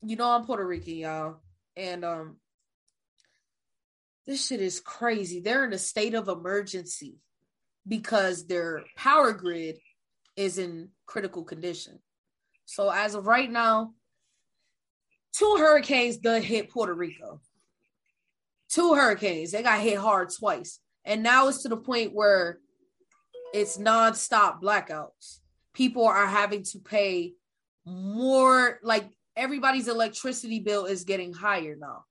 [0.02, 1.42] you know I'm Puerto Rican, y'all,
[1.76, 2.38] and um,
[4.26, 5.40] this shit is crazy.
[5.40, 7.18] They're in a state of emergency
[7.88, 9.78] because their power grid
[10.36, 12.00] is in critical condition.
[12.66, 13.94] So as of right now,
[15.34, 17.42] two hurricanes done hit Puerto Rico.
[18.70, 19.52] Two hurricanes.
[19.52, 20.80] They got hit hard twice.
[21.06, 22.60] And now it's to the point where
[23.54, 25.40] it's nonstop blackouts.
[25.74, 27.34] People are having to pay
[27.86, 32.06] more, like everybody's electricity bill is getting higher now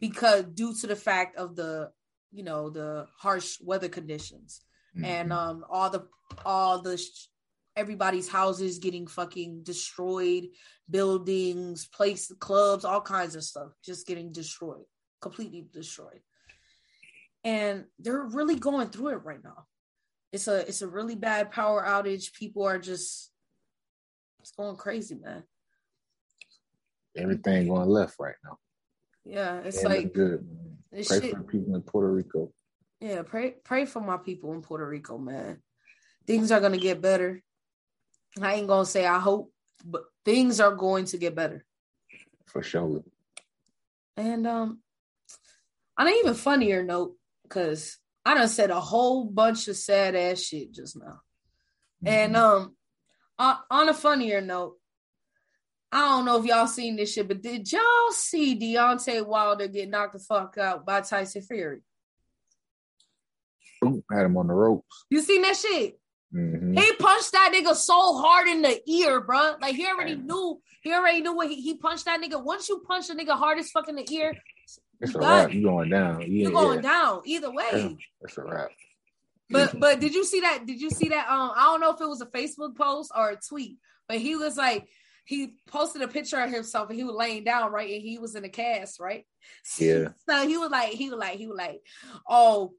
[0.00, 1.90] because due to the fact of the,
[2.32, 4.60] you know, the harsh weather conditions
[5.02, 5.34] and Mhm.
[5.36, 6.06] um all the
[6.44, 7.28] all the sh-
[7.76, 10.48] everybody's houses getting fucking destroyed
[10.90, 14.84] buildings place clubs all kinds of stuff just getting destroyed
[15.22, 16.20] completely destroyed
[17.42, 19.66] and they're really going through it right now
[20.32, 23.30] it's a it's a really bad power outage people are just
[24.40, 25.42] it's going crazy man
[27.16, 28.56] Everything going left right now.
[29.24, 30.46] yeah it's like good.
[30.90, 32.50] Pray shit for people in Puerto Rico.
[33.00, 35.58] yeah pray pray for my people in puerto rico man
[36.26, 37.42] things are gonna get better
[38.40, 39.52] i ain't gonna say i hope
[39.84, 41.64] but things are going to get better
[42.46, 43.02] For sure.
[44.16, 44.80] And um
[45.98, 50.40] on an even funnier note, because I done said a whole bunch of sad ass
[50.40, 51.20] shit just now.
[52.04, 52.38] And Mhm.
[52.38, 52.76] um
[53.38, 54.78] on, on a funnier note,
[55.90, 59.88] I don't know if y'all seen this shit, but did y'all see Deontay Wilder get
[59.90, 61.80] knocked the fuck out by Tyson Fury?
[63.84, 65.04] Ooh, had him on the ropes.
[65.10, 65.98] You seen that shit?
[66.30, 69.60] hmm He punched that nigga so hard in the ear, bruh.
[69.60, 70.26] Like he already Damn.
[70.26, 70.62] knew.
[70.82, 72.42] He already knew what he, he punched that nigga.
[72.42, 74.34] Once you punch a nigga hard as fuck in the ear,
[75.02, 75.52] It's a wrap.
[75.52, 76.22] You going down.
[76.22, 77.64] You You're going yeah, down either way.
[77.72, 77.88] Yeah.
[78.22, 78.70] It's a wrap.
[79.50, 80.64] But but did you see that?
[80.64, 81.28] Did you see that?
[81.28, 83.76] Um, I don't know if it was a Facebook post or a tweet,
[84.08, 84.88] but he was like
[85.24, 88.34] he posted a picture of himself and he was laying down right, and he was
[88.34, 89.26] in a cast, right?
[89.78, 90.08] Yeah.
[90.28, 91.80] So he was like, he was like, he was like,
[92.28, 92.74] oh,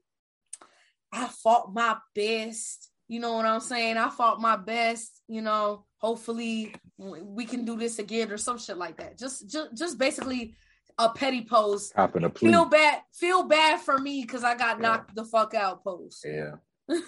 [1.12, 2.90] I fought my best.
[3.06, 3.98] You know what I'm saying?
[3.98, 5.20] I fought my best.
[5.28, 9.18] You know, hopefully we can do this again or some shit like that.
[9.18, 10.54] Just just just basically
[10.98, 11.94] a petty post.
[11.94, 12.50] Copping a plea.
[12.50, 14.82] Feel bad, feel bad for me because I got Yeah.
[14.82, 15.82] knocked the fuck out.
[15.84, 16.24] Post.
[16.26, 16.56] Yeah.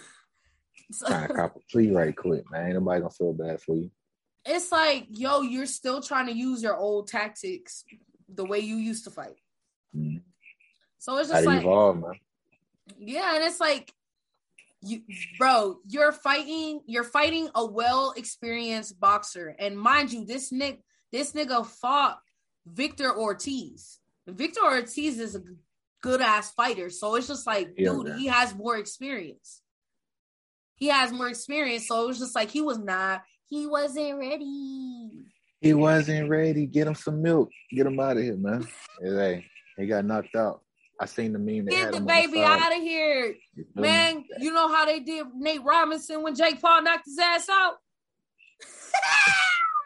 [0.92, 2.66] So- Trying to cop a plea right quick, man.
[2.66, 3.90] Ain't nobody gonna feel bad for you.
[4.44, 7.82] it's like, yo, you're still trying to use your old tactics
[8.28, 9.34] the way you used to fight.
[9.96, 10.22] Mhm.
[10.98, 12.20] So it's just like, evolve, man.
[12.98, 13.92] yeah, and it's like,
[14.80, 15.02] you,
[15.38, 21.32] bro, you're fighting, you're fighting a well experienced boxer, and mind you, this nick, this
[21.32, 22.20] nigga fought
[22.66, 23.98] Victor Ortiz.
[24.26, 25.42] Victor Ortiz is a
[26.02, 28.18] good ass fighter, so it's just like, Yeah, dude, man.
[28.18, 29.62] he has more experience.
[30.74, 35.10] He has more experience, so it was just like he was not, he wasn't ready.
[35.60, 36.66] He wasn't ready.
[36.66, 37.48] Get him some milk.
[37.70, 38.66] Get him out of here, man.
[39.02, 39.46] Hey,
[39.78, 40.60] he got knocked out.
[41.00, 41.66] I seen the meme.
[41.66, 42.60] Get the baby side.
[42.62, 43.88] out of here, You feel me?
[43.88, 44.24] man.
[44.38, 47.74] You know how they did Nate Robinson when Jake Paul knocked his ass out?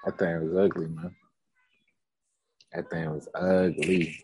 [0.06, 1.14] That thing was ugly, man.
[2.72, 4.20] That thing was ugly.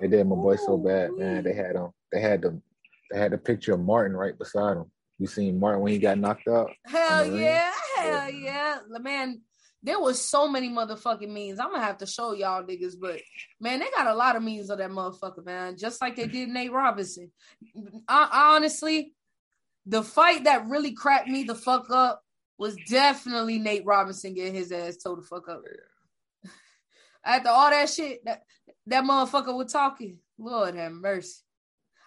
[0.00, 1.44] They did my boy so bad, man.
[1.44, 1.88] They had him.
[2.12, 2.62] They had them
[3.10, 4.90] they had the picture of Martin right beside him.
[5.18, 6.70] You seen Martin when he got knocked out?
[6.86, 8.78] Hell yeah, hell yeah.
[8.90, 8.98] yeah.
[8.98, 9.40] Man,
[9.82, 11.58] there was so many motherfucking memes.
[11.58, 13.20] I'm gonna have to show y'all niggas, but
[13.60, 15.76] man, they got a lot of memes of that motherfucker, man.
[15.78, 17.30] Just like they did Nate Robinson.
[18.08, 19.14] I, honestly,
[19.86, 22.22] the fight that really cracked me the fuck up
[22.58, 25.62] was definitely Nate Robinson getting his ass told the fuck up.
[27.26, 28.42] After all that shit, that
[28.86, 30.18] that motherfucker was talking.
[30.38, 31.40] Lord have mercy.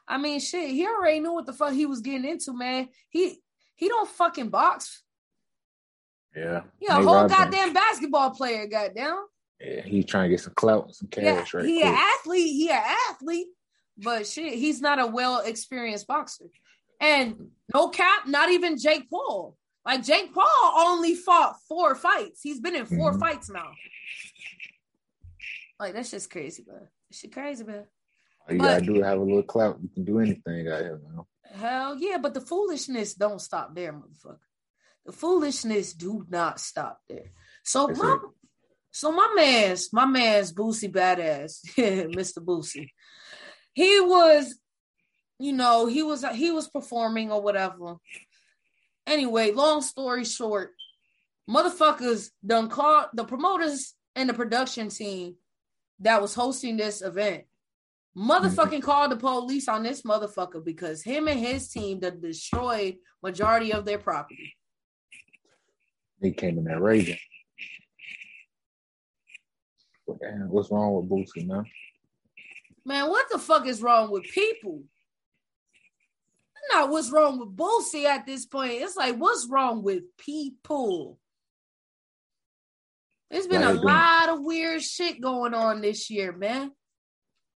[0.08, 2.88] I mean, shit, he already knew what the fuck he was getting into, man.
[3.10, 3.40] He
[3.76, 5.04] he don't fucking box.
[6.36, 6.62] Yeah.
[6.80, 7.38] Yeah, a whole Robinson.
[7.38, 9.26] goddamn basketball player, goddamn.
[9.60, 11.66] Yeah, he's trying to get some clout, some cash, yeah, right?
[11.66, 11.94] He quick.
[11.94, 13.48] an athlete, he an athlete,
[13.98, 16.46] but shit, he's not a well experienced boxer.
[17.02, 19.58] And no cap, not even Jake Paul.
[19.86, 22.42] Like Jake Paul only fought four fights.
[22.44, 23.20] He's been in 4 mm-hmm.
[23.20, 23.72] fights now.
[25.80, 26.88] Like that's just crazy, bro.
[27.12, 27.86] She crazy, man.
[28.48, 29.80] All you but, gotta do have a little clout.
[29.82, 31.24] You can do anything out here, man.
[31.56, 34.38] Hell yeah, but the foolishness don't stop there, motherfucker.
[35.06, 37.32] The foolishness do not stop there.
[37.64, 38.22] So That's my it.
[38.92, 41.60] so my man's my man's Boosie BadAzz,
[42.16, 42.40] Mr.
[42.44, 42.92] Boosie.
[43.74, 44.60] He was,
[45.40, 47.96] you know, he was he was performing or whatever.
[49.08, 50.74] Anyway, long story short,
[51.50, 55.36] motherfuckers done called the promoters and the production team
[56.00, 57.44] that was hosting this event
[58.18, 63.72] motherfucking called the police on this motherfucker because him and his team that destroyed majority
[63.72, 64.56] of their property.
[66.22, 67.18] He came in there raging.
[70.06, 71.66] What's wrong with Boosie, man?
[72.86, 74.84] Man, what the fuck is wrong with people?
[76.72, 78.74] Not what's wrong with Boosie at this point.
[78.74, 81.20] It's like what's wrong with people?
[83.30, 86.72] There's been a lot of weird shit going on this year, man.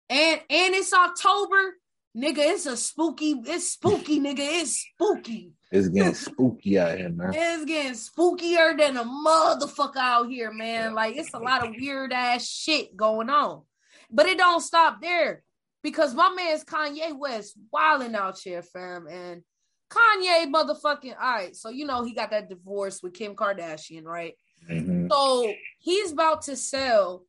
[0.08, 1.76] And and it's October,
[2.16, 2.38] nigga.
[2.38, 3.40] It's a spooky.
[3.46, 4.38] It's spooky, nigga.
[4.40, 5.52] It's spooky.
[5.70, 7.32] It's getting spooky out here, man.
[7.32, 10.94] It's getting spookier than a motherfucker out here, man.
[10.94, 13.62] Like it's a lot of weird ass shit going on,
[14.10, 15.44] but it don't stop there
[15.84, 19.42] because my man's Kanye West wilding out here, fam, and
[19.88, 21.14] Kanye motherfucking.
[21.20, 24.34] All right, so you know he got that divorce with Kim Kardashian, right?
[24.70, 25.08] Mm-hmm.
[25.10, 27.24] So he's about to sell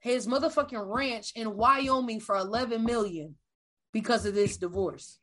[0.00, 3.36] his motherfucking ranch in Wyoming for 11 million
[3.92, 5.18] because of this divorce.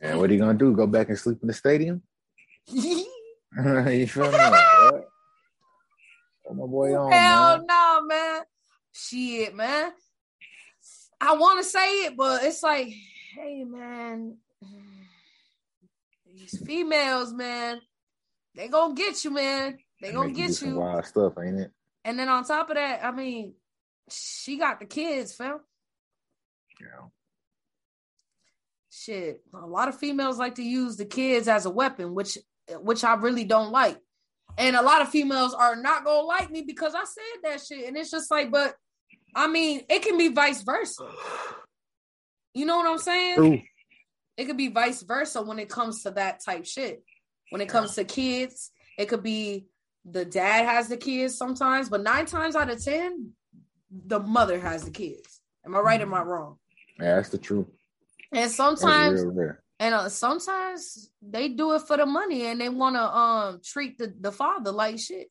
[0.00, 0.74] And what are you gonna do?
[0.74, 2.02] Go back and sleep in the stadium?
[2.66, 4.38] you feel me?
[4.38, 5.02] my
[6.66, 7.10] boy on.
[7.10, 8.42] Hell no, man.
[8.92, 9.92] Shit, man.
[11.20, 12.88] I want to say it, but it's like,
[13.34, 14.36] hey, man,
[16.30, 17.80] these females, man,
[18.56, 19.78] they gonna get you, man.
[20.00, 20.76] They gonna get you.
[20.76, 21.70] Wild stuff, ain't it?
[22.04, 23.54] And then on top of that, I mean,
[24.10, 25.58] she got the kids, fam.
[26.80, 27.08] Yeah.
[28.90, 32.38] Shit, a lot of females like to use the kids as a weapon, which
[32.80, 33.98] which I really don't like.
[34.58, 37.86] And a lot of females are not gonna like me because I said that shit.
[37.86, 38.74] And it's just like, but
[39.34, 41.06] I mean, it can be vice versa.
[42.54, 43.36] You know what I'm saying?
[43.36, 43.60] True.
[44.36, 47.02] It could be vice versa when it comes to that type shit.
[47.50, 49.66] When it comes to kids, it could be
[50.04, 53.32] the dad has the kids sometimes, but nine times out of ten,
[53.90, 55.40] the mother has the kids.
[55.64, 56.00] Am I right?
[56.00, 56.58] Or am I wrong?
[57.00, 57.66] Yeah, that's the truth.
[58.32, 59.20] And sometimes,
[59.78, 63.98] and uh, sometimes they do it for the money, and they want to um treat
[63.98, 65.28] the the father like shit,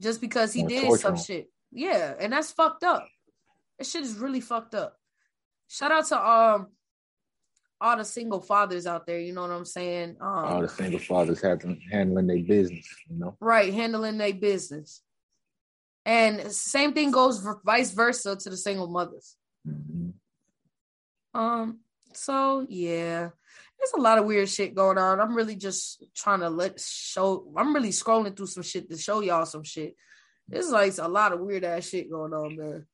[0.00, 1.50] just because he did some shit.
[1.72, 3.06] Yeah, and that's fucked up.
[3.78, 4.96] That shit is really fucked up.
[5.68, 6.66] Shout out to um
[7.80, 9.18] all the single fathers out there.
[9.18, 10.16] You know what I'm saying?
[10.20, 12.86] Um, all the single fathers having handling their business.
[13.08, 13.72] You know, right?
[13.72, 15.02] Handling their business.
[16.06, 19.36] And same thing goes for vice versa to the single mothers.
[19.68, 20.10] Mm-hmm.
[21.38, 21.80] Um.
[22.12, 23.30] So yeah,
[23.78, 25.20] there's a lot of weird shit going on.
[25.20, 27.52] I'm really just trying to let show.
[27.56, 29.94] I'm really scrolling through some shit to show y'all some shit.
[30.48, 32.86] There's like a lot of weird ass shit going on, man.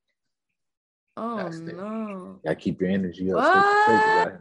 [1.16, 2.40] Oh no!
[2.44, 4.40] Gotta keep your energy up.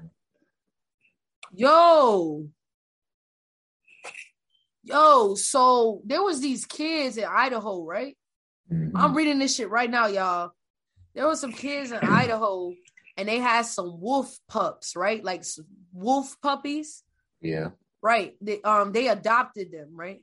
[1.53, 2.47] Yo.
[4.83, 8.17] Yo, so there was these kids in Idaho, right?
[8.71, 8.95] Mm-hmm.
[8.95, 10.51] I'm reading this shit right now, y'all.
[11.13, 12.73] There was some kids in Idaho
[13.17, 15.23] and they had some wolf pups, right?
[15.23, 15.43] Like
[15.91, 17.03] wolf puppies.
[17.41, 17.69] Yeah.
[18.01, 18.35] Right.
[18.39, 20.21] They um they adopted them, right?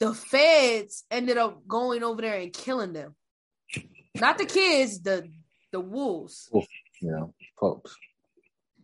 [0.00, 3.14] The feds ended up going over there and killing them.
[4.16, 5.28] Not the kids, the
[5.70, 6.48] the wolves.
[6.52, 6.66] Wolf,
[7.00, 7.26] yeah,
[7.58, 7.96] pups.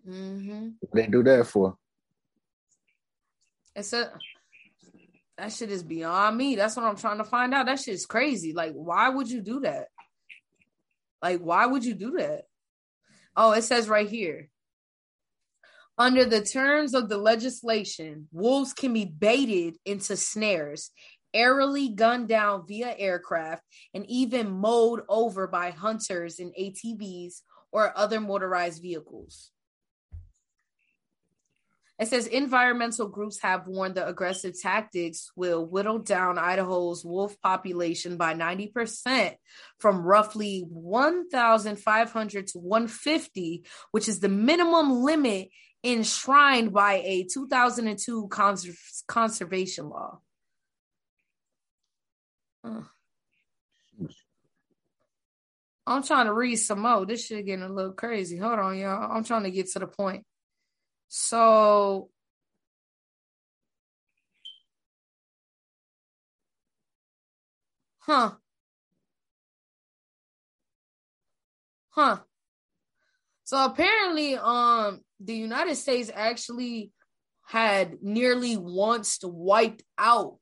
[0.06, 0.68] Mm-hmm.
[0.92, 1.76] They do that for?
[3.74, 4.12] It's a
[5.38, 6.56] that shit is beyond me.
[6.56, 7.66] That's what I'm trying to find out.
[7.66, 8.52] That shit is crazy.
[8.52, 9.86] Like, why would you do that?
[11.22, 12.42] Like, why would you do that?
[13.36, 14.50] Oh, it says right here.
[15.96, 20.90] Under the terms of the legislation, wolves can be baited into snares,
[21.34, 23.62] aerially gunned down via aircraft,
[23.94, 29.50] and even mowed over by hunters in ATVs or other motorized vehicles.
[31.98, 38.16] It says environmental groups have warned the aggressive tactics will whittle down Idaho's wolf population
[38.16, 39.34] by 90%
[39.78, 45.48] from roughly 1,500 to 150, which is the minimum limit
[45.82, 50.20] enshrined by a 2002 cons- conservation law.
[55.86, 57.06] I'm trying to read some more.
[57.06, 58.36] This shit getting a little crazy.
[58.36, 59.10] Hold on, y'all.
[59.10, 60.24] I'm trying to get to the point.
[61.08, 62.10] So
[68.08, 68.36] Huh.
[71.90, 72.20] Huh.
[73.44, 76.90] So apparently, um, the United States actually
[77.44, 80.38] had nearly once wiped out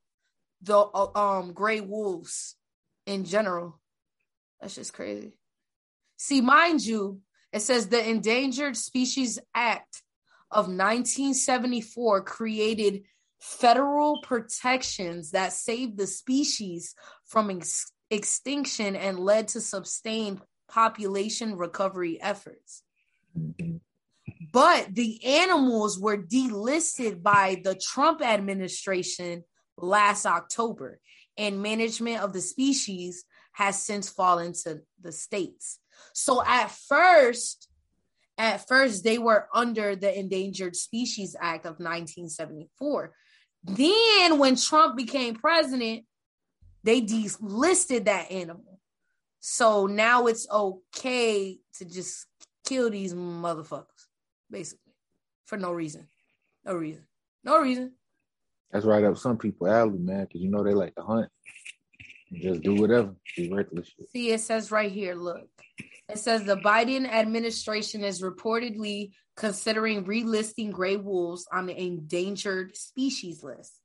[0.62, 2.54] the uh, um gray wolves
[3.04, 3.80] in general.
[4.60, 5.36] That's just crazy.
[6.16, 7.20] See, mind you,
[7.52, 10.02] it says the Endangered Species Act
[10.50, 13.02] of 1974 created
[13.38, 16.94] federal protections that saved the species
[17.26, 22.82] from ex- extinction and led to sustained population recovery efforts.
[24.52, 29.44] But the animals were delisted by the Trump administration
[29.76, 31.00] last October,
[31.36, 35.78] and management of the species has since fallen to the states.
[36.14, 37.68] So at first,
[38.38, 43.12] at first they were under the Endangered Species Act of 1974.
[43.64, 46.04] Then when Trump became president,
[46.84, 48.80] they delisted that animal.
[49.40, 52.26] So now it's okay to just
[52.64, 53.86] kill these motherfuckers,
[54.50, 54.92] basically,
[55.46, 56.08] for no reason.
[56.64, 57.04] No reason.
[57.44, 57.92] No reason.
[58.72, 61.28] That's right up some people alley, man, because you know they like to hunt.
[62.32, 63.14] Just do whatever.
[63.36, 63.92] Be reckless.
[64.12, 65.48] See, it says right here, look.
[66.08, 73.42] It says the Biden administration is reportedly considering relisting gray wolves on the endangered species
[73.42, 73.80] list.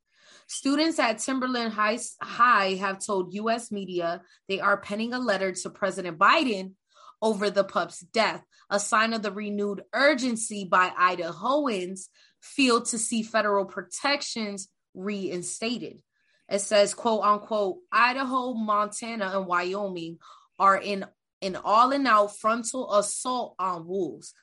[0.47, 3.72] Students at Timberland High, High have told U.S.
[3.72, 6.74] media they are penning a letter to President Biden
[7.22, 12.07] over the pup's death, a sign of the renewed urgency by Idahoans
[12.41, 16.01] feel to see federal protections reinstated.
[16.49, 20.19] It says, quote unquote, Idaho, Montana, and Wyoming
[20.59, 21.05] are in
[21.41, 24.33] an all in out frontal assault on wolves.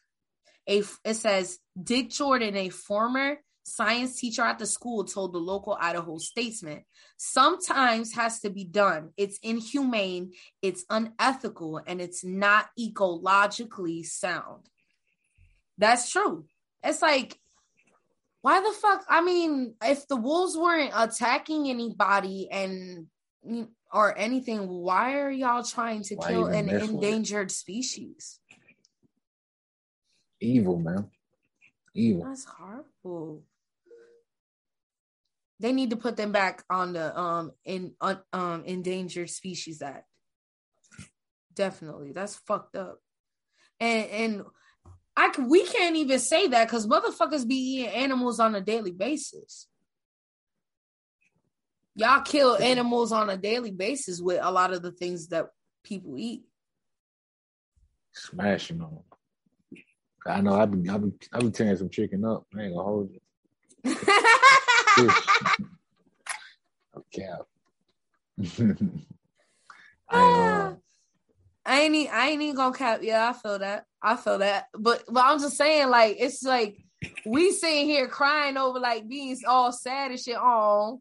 [0.69, 5.77] A, it says, Dick Jordan, a former science teacher at the school, told the local
[5.81, 6.85] Idaho statesman,
[7.17, 9.11] sometimes has to be done.
[9.17, 10.33] It's inhumane,
[10.63, 14.69] it's unethical, and it's not ecologically sound.
[15.79, 16.47] That's true.
[16.83, 17.39] It's like
[18.43, 19.05] why the fuck?
[19.09, 23.07] I mean, if the wolves weren't attacking anybody and
[23.93, 28.41] or anything, why are y'all trying to why kill an endangered species?
[30.41, 31.11] Evil, man.
[31.95, 32.25] Evil.
[32.25, 33.43] That's horrible.
[35.61, 37.95] They need to put them back on the um in
[38.33, 40.07] um endangered species act.
[41.55, 43.01] Definitely, that's fucked up.
[43.81, 44.43] And and
[45.17, 48.93] I can, we can't even say that because motherfuckers be eating animals on a daily
[48.93, 49.67] basis.
[51.99, 55.49] Y'all kill animals on a daily basis with a lot of the things that
[55.83, 56.45] people eat.
[58.13, 59.01] Smashing them.
[60.25, 62.47] I know I've been I've been I've been tearing some chicken up.
[62.57, 63.21] I ain't gonna hold it.
[66.97, 67.27] okay.
[70.09, 70.77] I,
[71.67, 72.13] I ain't ah.
[72.13, 73.01] I ain't even gonna cap.
[73.03, 73.87] Yeah, I feel that.
[74.01, 74.67] I feel that.
[74.73, 76.79] But but I'm just saying, like, it's like
[77.27, 81.01] we sitting here crying over like being all sad and shit on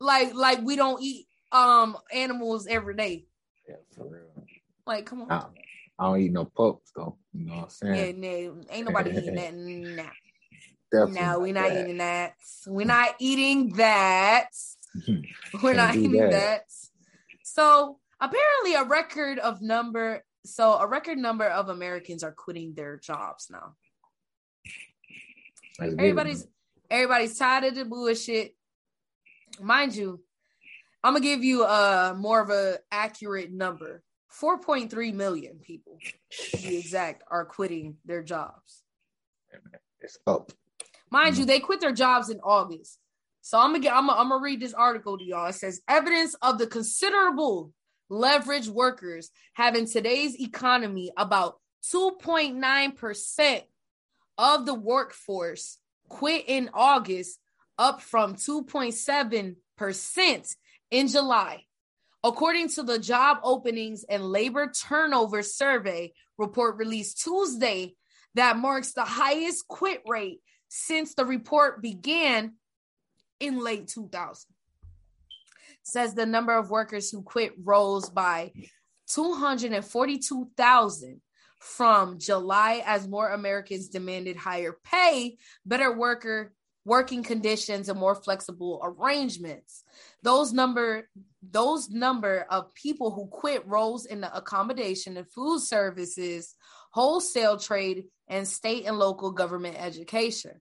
[0.00, 3.26] like like we don't eat um animals every day.
[3.68, 4.46] Yeah, for real.
[4.86, 5.32] Like, come on.
[5.32, 5.44] I,
[5.98, 7.16] I don't eat no pups though.
[7.32, 8.22] You know what I'm saying?
[8.22, 9.54] Yeah, no, ain't nobody eating that.
[9.54, 10.10] Nah.
[10.92, 11.82] Definitely no, we're not that.
[11.82, 12.34] eating that.
[12.66, 14.48] We're not eating that.
[15.62, 16.30] we're not eating that.
[16.30, 16.62] that.
[17.42, 22.96] So apparently a record of number so a record number of Americans are quitting their
[22.96, 23.74] jobs now.
[25.78, 26.50] That's everybody's good.
[26.90, 28.55] everybody's tired of the bullshit.
[29.60, 30.20] Mind you,
[31.02, 34.02] I'm gonna give you a more of a accurate number.
[34.40, 35.98] 4.3 million people,
[36.50, 38.82] to be exact, are quitting their jobs.
[40.00, 40.52] It's up.
[41.10, 41.40] Mind mm-hmm.
[41.40, 42.98] you, they quit their jobs in August.
[43.40, 45.46] So I'm gonna get I'm gonna, I'm gonna read this article to y'all.
[45.46, 47.72] It says evidence of the considerable
[48.08, 51.58] leverage workers have in today's economy about
[51.92, 53.62] 2.9%
[54.38, 55.78] of the workforce
[56.08, 57.38] quit in August,
[57.78, 60.56] up from 2.7%
[60.90, 61.64] in July.
[62.24, 67.94] According to the Job Openings and Labor Turnover Survey report released Tuesday,
[68.34, 72.54] that marks the highest quit rate since the report began
[73.40, 74.46] in late 2000.
[75.82, 78.52] Says the number of workers who quit rose by
[79.08, 81.20] 242,000
[81.60, 86.52] from July as more Americans demanded higher pay, better worker
[86.86, 89.84] working conditions and more flexible arrangements.
[90.22, 91.08] Those number
[91.42, 96.54] those number of people who quit rose in the accommodation and food services,
[96.92, 100.60] wholesale trade and state and local government education.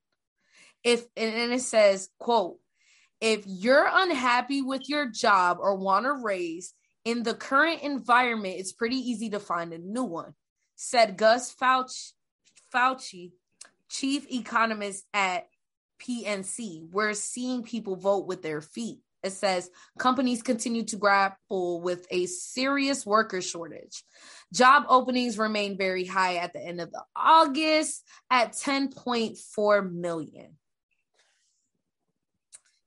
[0.84, 2.58] If and it says, quote,
[3.22, 6.74] if you're unhappy with your job or want a raise
[7.06, 10.34] in the current environment, it's pretty easy to find a new one
[10.76, 12.12] said Gus Fauci,
[12.74, 13.32] Fauci,
[13.90, 15.48] chief economist at
[16.00, 16.90] PNC.
[16.92, 19.00] We're seeing people vote with their feet.
[19.24, 24.04] It says companies continue to grapple with a serious worker shortage.
[24.54, 30.58] Job openings remain very high at the end of the August at 10.4 million.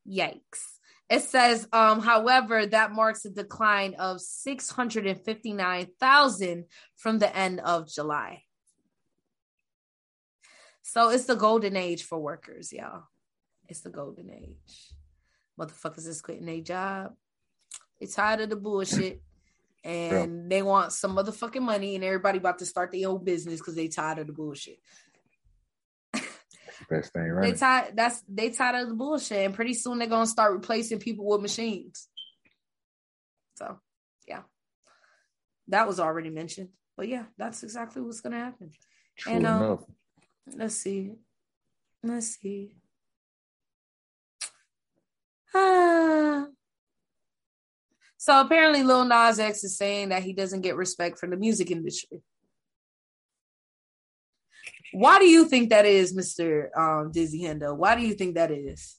[0.08, 0.78] Yikes.
[1.10, 6.64] It says, um, however, that marks a decline of 659,000
[6.96, 8.42] from the end of July.
[10.88, 13.04] So it's the golden age for workers, y'all.
[13.68, 14.92] It's the golden age.
[15.58, 17.14] Motherfuckers is quitting their job.
[18.00, 19.22] They tired of the bullshit.
[19.84, 20.48] And yeah.
[20.48, 23.86] they want some motherfucking money, and everybody about to start their own business because they
[23.86, 24.80] tired of the bullshit
[26.88, 27.52] best thing, right?
[27.52, 27.96] They tired.
[27.96, 31.40] That's they tired of the bullshit, and pretty soon they're gonna start replacing people with
[31.40, 32.08] machines.
[33.56, 33.78] So,
[34.26, 34.42] yeah,
[35.68, 38.70] that was already mentioned, but yeah, that's exactly what's gonna happen.
[39.16, 39.84] True and um, enough.
[40.56, 41.12] Let's see,
[42.02, 42.74] let's see.
[45.54, 46.46] Ah.
[48.16, 51.70] So apparently, Lil Nas X is saying that he doesn't get respect from the music
[51.70, 52.20] industry.
[54.92, 57.76] Why do you think that is, Mister um, Deezy Hendo?
[57.76, 58.96] Why do you think that is?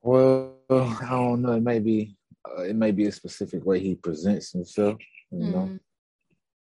[0.00, 1.52] Well, I don't know.
[1.52, 2.16] It may be
[2.48, 4.98] uh, it may be a specific way he presents himself.
[5.30, 5.80] You know, mm,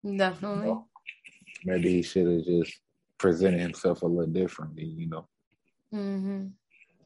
[0.05, 0.68] definitely.
[0.68, 0.86] You know,
[1.64, 2.80] maybe he should have just
[3.18, 4.84] presented himself a little differently.
[4.84, 5.28] You know.
[5.94, 6.46] Mm-hmm.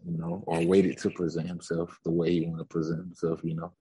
[0.09, 3.41] You know, or waited to present himself the way he want to present himself.
[3.43, 3.73] You know.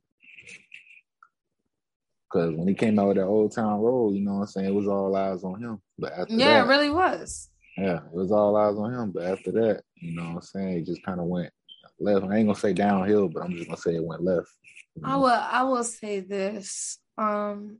[2.32, 4.68] Because when he came out with that Old Town Road, you know what I'm saying,
[4.68, 5.82] it was all eyes on him.
[5.98, 7.50] But after yeah, that, it really was.
[7.78, 9.12] Yeah, it was all eyes on him.
[9.12, 11.52] But after that, you know what I'm saying, it just kind of went
[12.00, 12.26] left.
[12.26, 14.50] I ain't gonna say downhill, but I'm just gonna say it went left.
[14.96, 15.10] You know?
[15.10, 15.28] I will.
[15.28, 16.98] I will say this.
[17.18, 17.78] Um,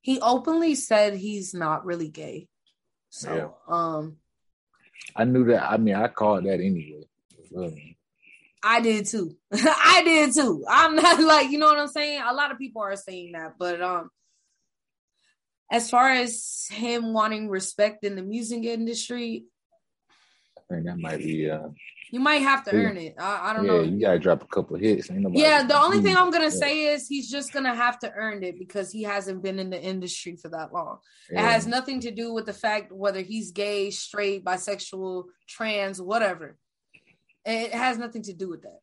[0.00, 2.48] he openly said he's not really gay.
[3.10, 3.34] So,
[3.68, 3.74] yeah.
[3.74, 4.16] um,
[5.16, 5.70] I knew that.
[5.70, 7.06] I mean, I called that anyway.
[8.62, 9.36] I did too.
[9.52, 10.64] I did too.
[10.68, 12.22] I'm not like, you know what I'm saying?
[12.26, 14.10] A lot of people are saying that, but um
[15.72, 19.44] as far as him wanting respect in the music industry,
[20.58, 21.68] I think that might be uh
[22.10, 22.82] you might have to yeah.
[22.82, 23.14] earn it.
[23.18, 23.82] I, I don't yeah, know.
[23.82, 25.08] you gotta drop a couple hits.
[25.30, 26.50] yeah, the only thing I'm gonna yeah.
[26.50, 29.80] say is he's just gonna have to earn it because he hasn't been in the
[29.80, 30.98] industry for that long.
[31.28, 36.56] It has nothing to do with the fact whether he's gay, straight, bisexual, trans, whatever.
[37.44, 38.80] It has nothing to do with that.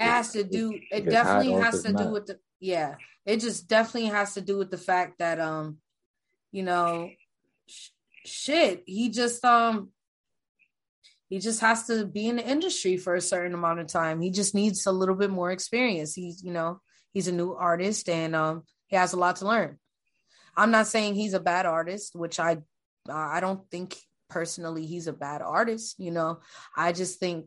[0.00, 0.78] It has to do.
[0.90, 2.38] It definitely has to do with the.
[2.60, 2.94] Yeah,
[3.26, 5.78] it just definitely has to do with the fact that um,
[6.50, 7.10] you know,
[7.68, 7.90] sh-
[8.24, 8.84] shit.
[8.86, 9.90] He just um,
[11.28, 14.20] he just has to be in the industry for a certain amount of time.
[14.20, 16.14] He just needs a little bit more experience.
[16.14, 16.80] He's you know
[17.12, 19.78] he's a new artist and um he has a lot to learn.
[20.56, 22.58] I'm not saying he's a bad artist, which I
[23.08, 23.96] I don't think
[24.28, 25.96] personally he's a bad artist.
[25.98, 26.40] You know,
[26.76, 27.46] I just think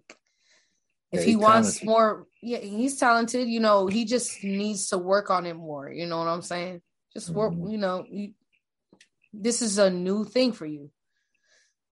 [1.11, 1.88] if he wants talented.
[1.88, 6.05] more yeah he's talented you know he just needs to work on it more you
[6.05, 6.82] know what i'm saying
[7.13, 7.69] just work mm-hmm.
[7.69, 8.34] you know you,
[9.34, 10.91] this is a new thing for you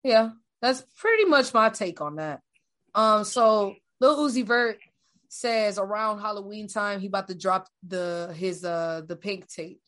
[0.03, 0.30] yeah
[0.64, 2.40] that's pretty much my take on that
[2.94, 4.78] um so lil uzi vert
[5.28, 9.80] says around halloween time he about to drop the his uh the pink tape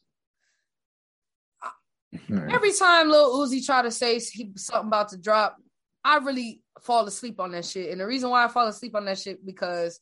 [2.15, 2.51] mm-hmm.
[2.51, 5.57] every time lil uzi try to say he something about to drop
[6.07, 7.91] I really fall asleep on that shit.
[7.91, 9.99] And the reason why I fall asleep on that shit because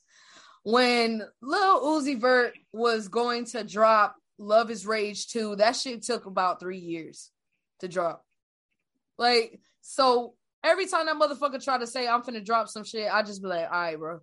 [0.62, 6.26] when Lil Uzi Vert was going to drop Luv Is Rage 2, that shit took
[6.26, 7.30] about three years
[7.80, 8.22] to drop.
[9.16, 10.34] Like, so
[10.64, 13.48] every time that motherfucker try to say I'm finna drop some shit, I just be
[13.48, 14.20] like, all right, bro.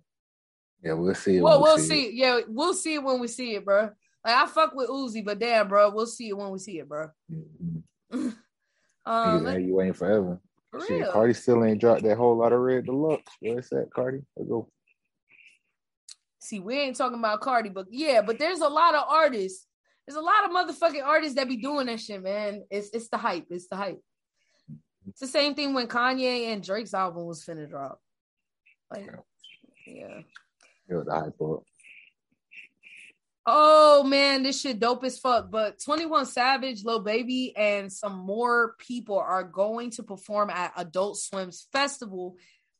[0.82, 1.40] Yeah, we'll see.
[1.40, 2.10] Well, we'll, we'll see.
[2.12, 3.90] yeah, we'll see it when we see it, bro.
[4.24, 6.88] Like I fuck with Uzi, but damn, bro, we'll see it when we see it,
[6.88, 7.08] bro.
[7.32, 8.28] Mm-hmm.
[9.06, 10.40] um, you waiting forever.
[10.70, 11.12] for Shit, real.
[11.12, 13.32] Carti still ain't dropped that Whole Lotta Red deluxe.
[13.40, 14.24] Where's that, Carti?
[14.36, 14.68] Let's go.
[16.40, 19.66] See, we ain't talking about Carti, but yeah, but there's a lot of artists.
[20.06, 22.64] There's a lot of motherfucking artists that be doing that shit, man.
[22.70, 23.46] It's it's the hype.
[23.50, 24.00] It's the hype.
[25.08, 28.00] It's the same thing when Kanye and Drake's album was finna drop.
[28.90, 29.10] Like,
[29.86, 30.20] yeah.
[30.88, 31.64] It was hype up.
[33.44, 35.50] Oh man, this shit dope as fuck.
[35.50, 41.18] But 21 Savage, Lil Baby, and some more people are going to perform at Adult
[41.18, 42.36] Swim's festival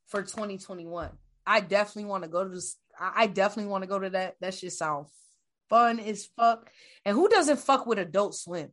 [0.06, 1.10] for 2021.
[1.44, 2.76] I definitely want to go to this.
[2.98, 4.36] I I definitely want to go to that.
[4.40, 5.08] That shit sounds
[5.68, 6.70] fun as fuck.
[7.04, 8.70] And who doesn't fuck with Adult Swim?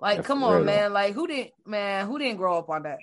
[0.00, 0.64] Like, That's come on, real.
[0.64, 0.92] man.
[0.92, 2.06] Like, who didn't, man?
[2.06, 2.98] Who didn't grow up on that?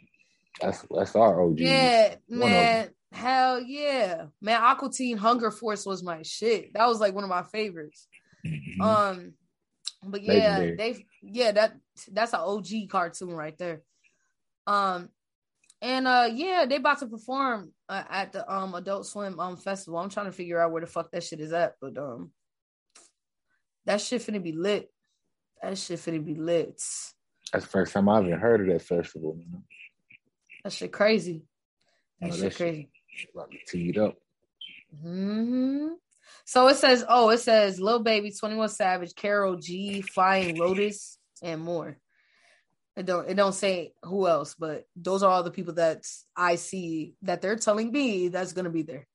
[0.62, 1.60] That's that's our OG.
[1.60, 2.90] Yeah, man.
[3.12, 4.62] Hell yeah, man.
[4.62, 6.74] Aqua Teen Hunger Force was my shit.
[6.74, 8.08] That was like one of my favorites.
[8.46, 8.82] Mhm.
[8.82, 9.34] Um,
[10.04, 10.76] but yeah, Legendary.
[10.76, 11.74] they yeah that
[12.12, 13.82] that's an OG cartoon right there.
[14.68, 15.10] Um,
[15.82, 20.00] and uh yeah, they about to perform uh, at the um Adult Swim um festival.
[20.00, 22.32] I'm trying to figure out where the fuck that shit is at, but um,
[23.86, 24.92] that shit finna be lit.
[25.62, 26.82] That shit finna be lit.
[27.52, 29.36] That's the first time I've even heard of that festival.
[29.36, 29.64] Man.
[30.64, 31.44] That shit crazy.
[32.22, 32.90] That No, shit that shit- crazy.
[33.34, 34.16] About to teed up.
[35.02, 35.88] hmm
[36.44, 41.62] So it says, oh, it says Lil Baby, 21 Savage, Karol G, Flying Lotus, and
[41.62, 41.98] more.
[42.98, 46.04] It don't it don't say who else, but those are all the people that
[46.36, 49.06] I see that they're telling me that's gonna be there.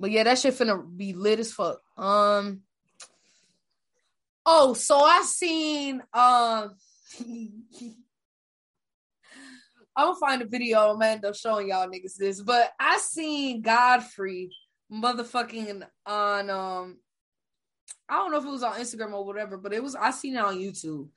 [0.00, 1.80] But yeah, that shit finna be lit as fuck.
[1.98, 2.62] Um
[4.46, 6.74] oh, so I seen um
[9.94, 10.78] I'm gonna find a video.
[10.78, 14.50] I'm gonna end up showing y'all niggas this, but I seen Godfrey
[14.92, 16.98] motherfucking on um
[18.08, 20.36] I don't know if it was on Instagram or whatever, but it was I seen
[20.36, 21.08] it on YouTube.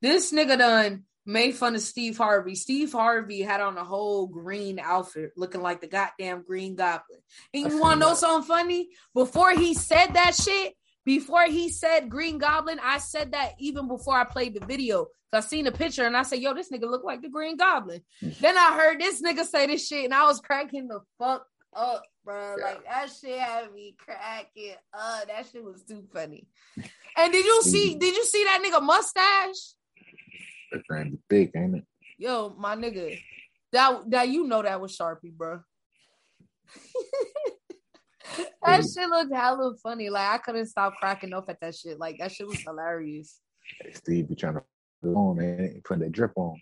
[0.00, 2.54] This nigga done made fun of Steve Harvey.
[2.54, 7.20] Steve Harvey had on a whole green outfit looking like the goddamn green goblin.
[7.54, 8.88] And you wanna know something funny?
[9.14, 10.74] Before he said that shit,
[11.04, 15.08] before he said Green Goblin, I said that even before I played the video.
[15.34, 18.02] I seen the picture and I said, yo, this nigga look like the Green Goblin.
[18.20, 22.02] then I heard this nigga say this shit and I was cracking the fuck up,
[22.22, 22.56] bro.
[22.58, 22.64] Yeah.
[22.64, 25.26] Like that shit had me cracking up.
[25.28, 26.46] That shit was too funny.
[27.16, 28.00] And did you see, Mhm.
[28.00, 29.74] did you see that nigga mustache?
[30.70, 31.84] That be thick, ain't it?
[32.18, 33.18] Yo, my nigga.
[33.72, 35.60] That that you know that was Sharpie, bro.
[38.64, 40.10] that shit looked hella funny.
[40.10, 41.98] Like I couldn't stop cracking up at that shit.
[41.98, 43.40] Like that shit was hilarious.
[43.82, 44.62] Hey, Steve be trying to
[45.02, 45.80] put on, man.
[45.84, 46.60] Putting that drip on.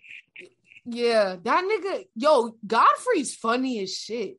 [0.85, 4.37] Yeah, that nigga, yo, Godfrey's funny as shit.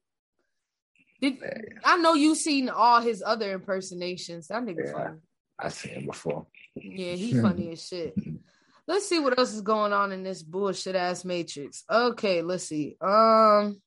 [1.20, 1.38] Did,
[1.84, 4.48] I know you seen all his other impersonations.
[4.48, 4.92] That nigga Yeah.
[4.92, 5.18] funny.
[5.58, 6.46] I seen him before.
[6.74, 8.16] Yeah, he funny as shit.
[8.88, 11.84] Let's see what else is going on in this bullshit ass matrix.
[11.88, 12.96] Okay, let's see.
[13.00, 13.80] Um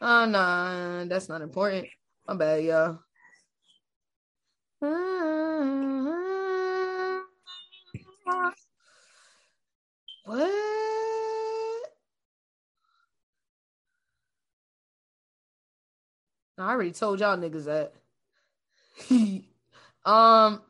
[0.00, 1.86] Oh no, that's not important.
[2.26, 2.98] My bad, y'all.
[10.24, 10.50] What?
[16.58, 17.92] I already told y'all niggas that.
[20.10, 20.62] um.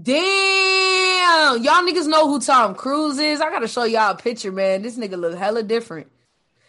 [0.00, 3.40] Damn, y'all niggas know who Tom Cruise is.
[3.40, 4.82] I gotta show y'all a picture, man.
[4.82, 6.08] This nigga look hella different.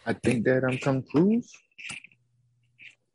[0.10, 1.54] I think that I'm Tom Cruise.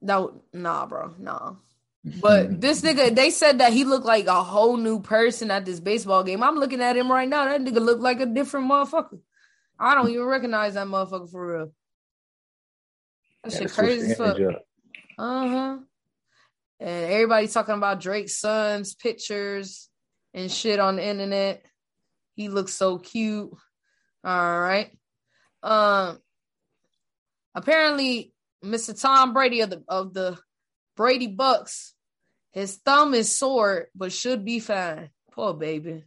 [0.01, 1.57] No, nah, bro, nah.
[2.05, 5.81] But this nigga, they said that he looked like a whole new person at this
[5.81, 6.43] baseball game.
[6.43, 7.47] I'm looking at him right now.
[7.47, 9.19] That nigga look like a different motherfucker.
[9.77, 11.73] I don't even recognize that motherfucker for real.
[13.43, 14.39] That Gotta shit crazy as fuck.
[15.19, 15.79] Uh huh.
[16.79, 19.89] And everybody talking about Drake's son's pictures
[20.33, 21.65] and shit on the internet.
[22.37, 23.51] He looks so cute.
[24.23, 24.97] All right.
[25.63, 26.21] Um.
[27.55, 28.33] Apparently,
[28.65, 28.99] Mr.
[28.99, 30.39] Tom Brady of the of the
[30.97, 31.95] Brady Bucks,
[32.53, 35.11] his thumb is sore, but should be fine.
[35.33, 36.05] Poor baby.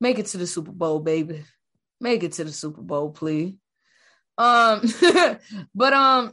[0.00, 1.44] Make it to the Super Bowl, baby.
[2.00, 3.54] Make it to the Super Bowl, please.
[4.38, 4.80] Um,
[5.74, 6.32] but um,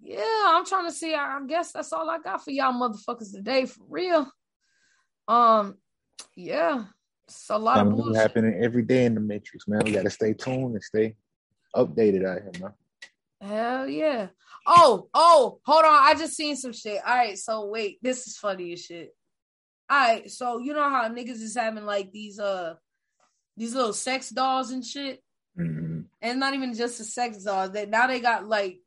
[0.00, 1.14] yeah, I'm trying to see.
[1.14, 4.30] I, I guess that's all I got for y'all motherfuckers today, for real.
[5.28, 5.76] Um,
[6.34, 6.84] yeah,
[7.24, 8.22] it's a lot of Something new bullshit.
[8.22, 9.82] happening every day in the Matrix, man.
[9.84, 11.16] We got to stay tuned and stay
[11.74, 12.74] updated out here, man.
[13.40, 14.28] Hell yeah.
[14.66, 15.98] Oh, oh, hold on.
[16.02, 17.00] I just seen some shit.
[17.04, 19.14] All right, so wait, this is funny as shit.
[19.88, 22.74] All right, so you know how niggas is having like these uh
[23.56, 25.22] these little sex dolls and shit.
[25.58, 26.04] Mhm.
[26.22, 27.72] And not even just the sex dolls.
[27.72, 28.80] That now they got like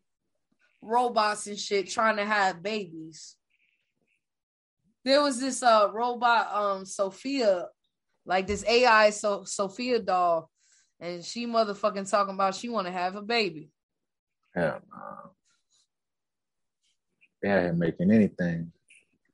[0.82, 3.36] robots and shit trying to have babies.
[5.04, 7.68] There was this uh robot, um, Sophia,
[8.26, 10.50] like this AI so Sophia doll,
[11.04, 13.70] and she motherfucking talking about she want to have a baby.
[14.56, 15.32] Yeah, no.
[17.42, 18.72] They out here making anything.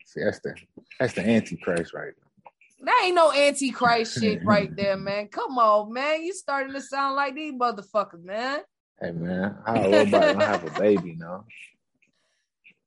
[0.03, 0.55] See, that's the
[0.99, 2.51] that's the antichrist right now.
[2.86, 5.28] That ain't no antichrist shit right there, man.
[5.28, 6.24] Come on, man.
[6.24, 8.61] You starting to sound like these motherfuckers, man.
[8.99, 11.45] Hey man, how a robot gonna have a baby now?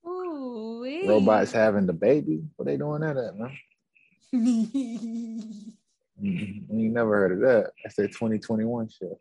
[0.07, 2.43] Ooh, Robots having the baby?
[2.57, 3.57] What they doing that at, man?
[6.23, 6.69] Mhm.
[6.69, 7.73] We never heard of that.
[7.83, 9.21] That's that 2021 shit.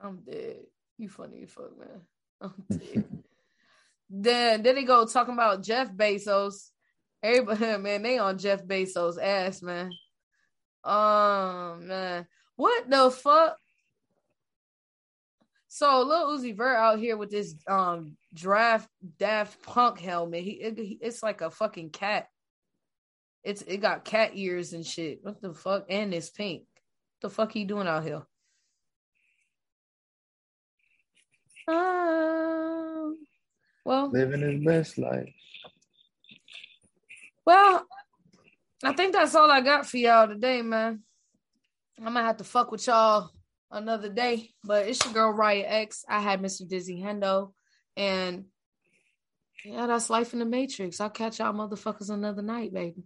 [0.00, 0.66] I'm dead.
[0.98, 2.00] You funny as fuck, man.
[2.40, 3.04] I'm dead.
[4.10, 6.70] then then they go talking about Jeff Bezos.
[7.22, 9.90] Everybody, man, they on Jeff Bezos' ass, man.
[10.84, 13.56] Um, man, what the fuck?
[15.68, 18.88] So Lil Uzi Vert out here with this um draft
[19.18, 20.42] Daft Punk helmet.
[20.42, 22.28] He, it, he it's like a fucking cat.
[23.44, 25.20] It's it got cat ears and shit.
[25.22, 25.86] What the fuck?
[25.88, 26.62] And it's pink.
[27.20, 28.22] What the fuck he doing out here?
[31.68, 33.18] Um,
[33.84, 35.28] well, Living his best life.
[37.44, 37.86] well,
[38.82, 41.02] I think that's all I got for y'all today, man.
[41.98, 43.30] I'm gonna have to fuck with y'all
[43.70, 46.04] another day, but it's your girl Raya X.
[46.08, 46.62] I had Mr.
[46.62, 47.52] Deezy Hendo,
[47.96, 48.46] and
[49.64, 51.00] yeah, that's life in the Matrix.
[51.00, 53.02] I'll catch y'all motherfuckers another night, baby.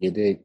[0.00, 0.40] You dig?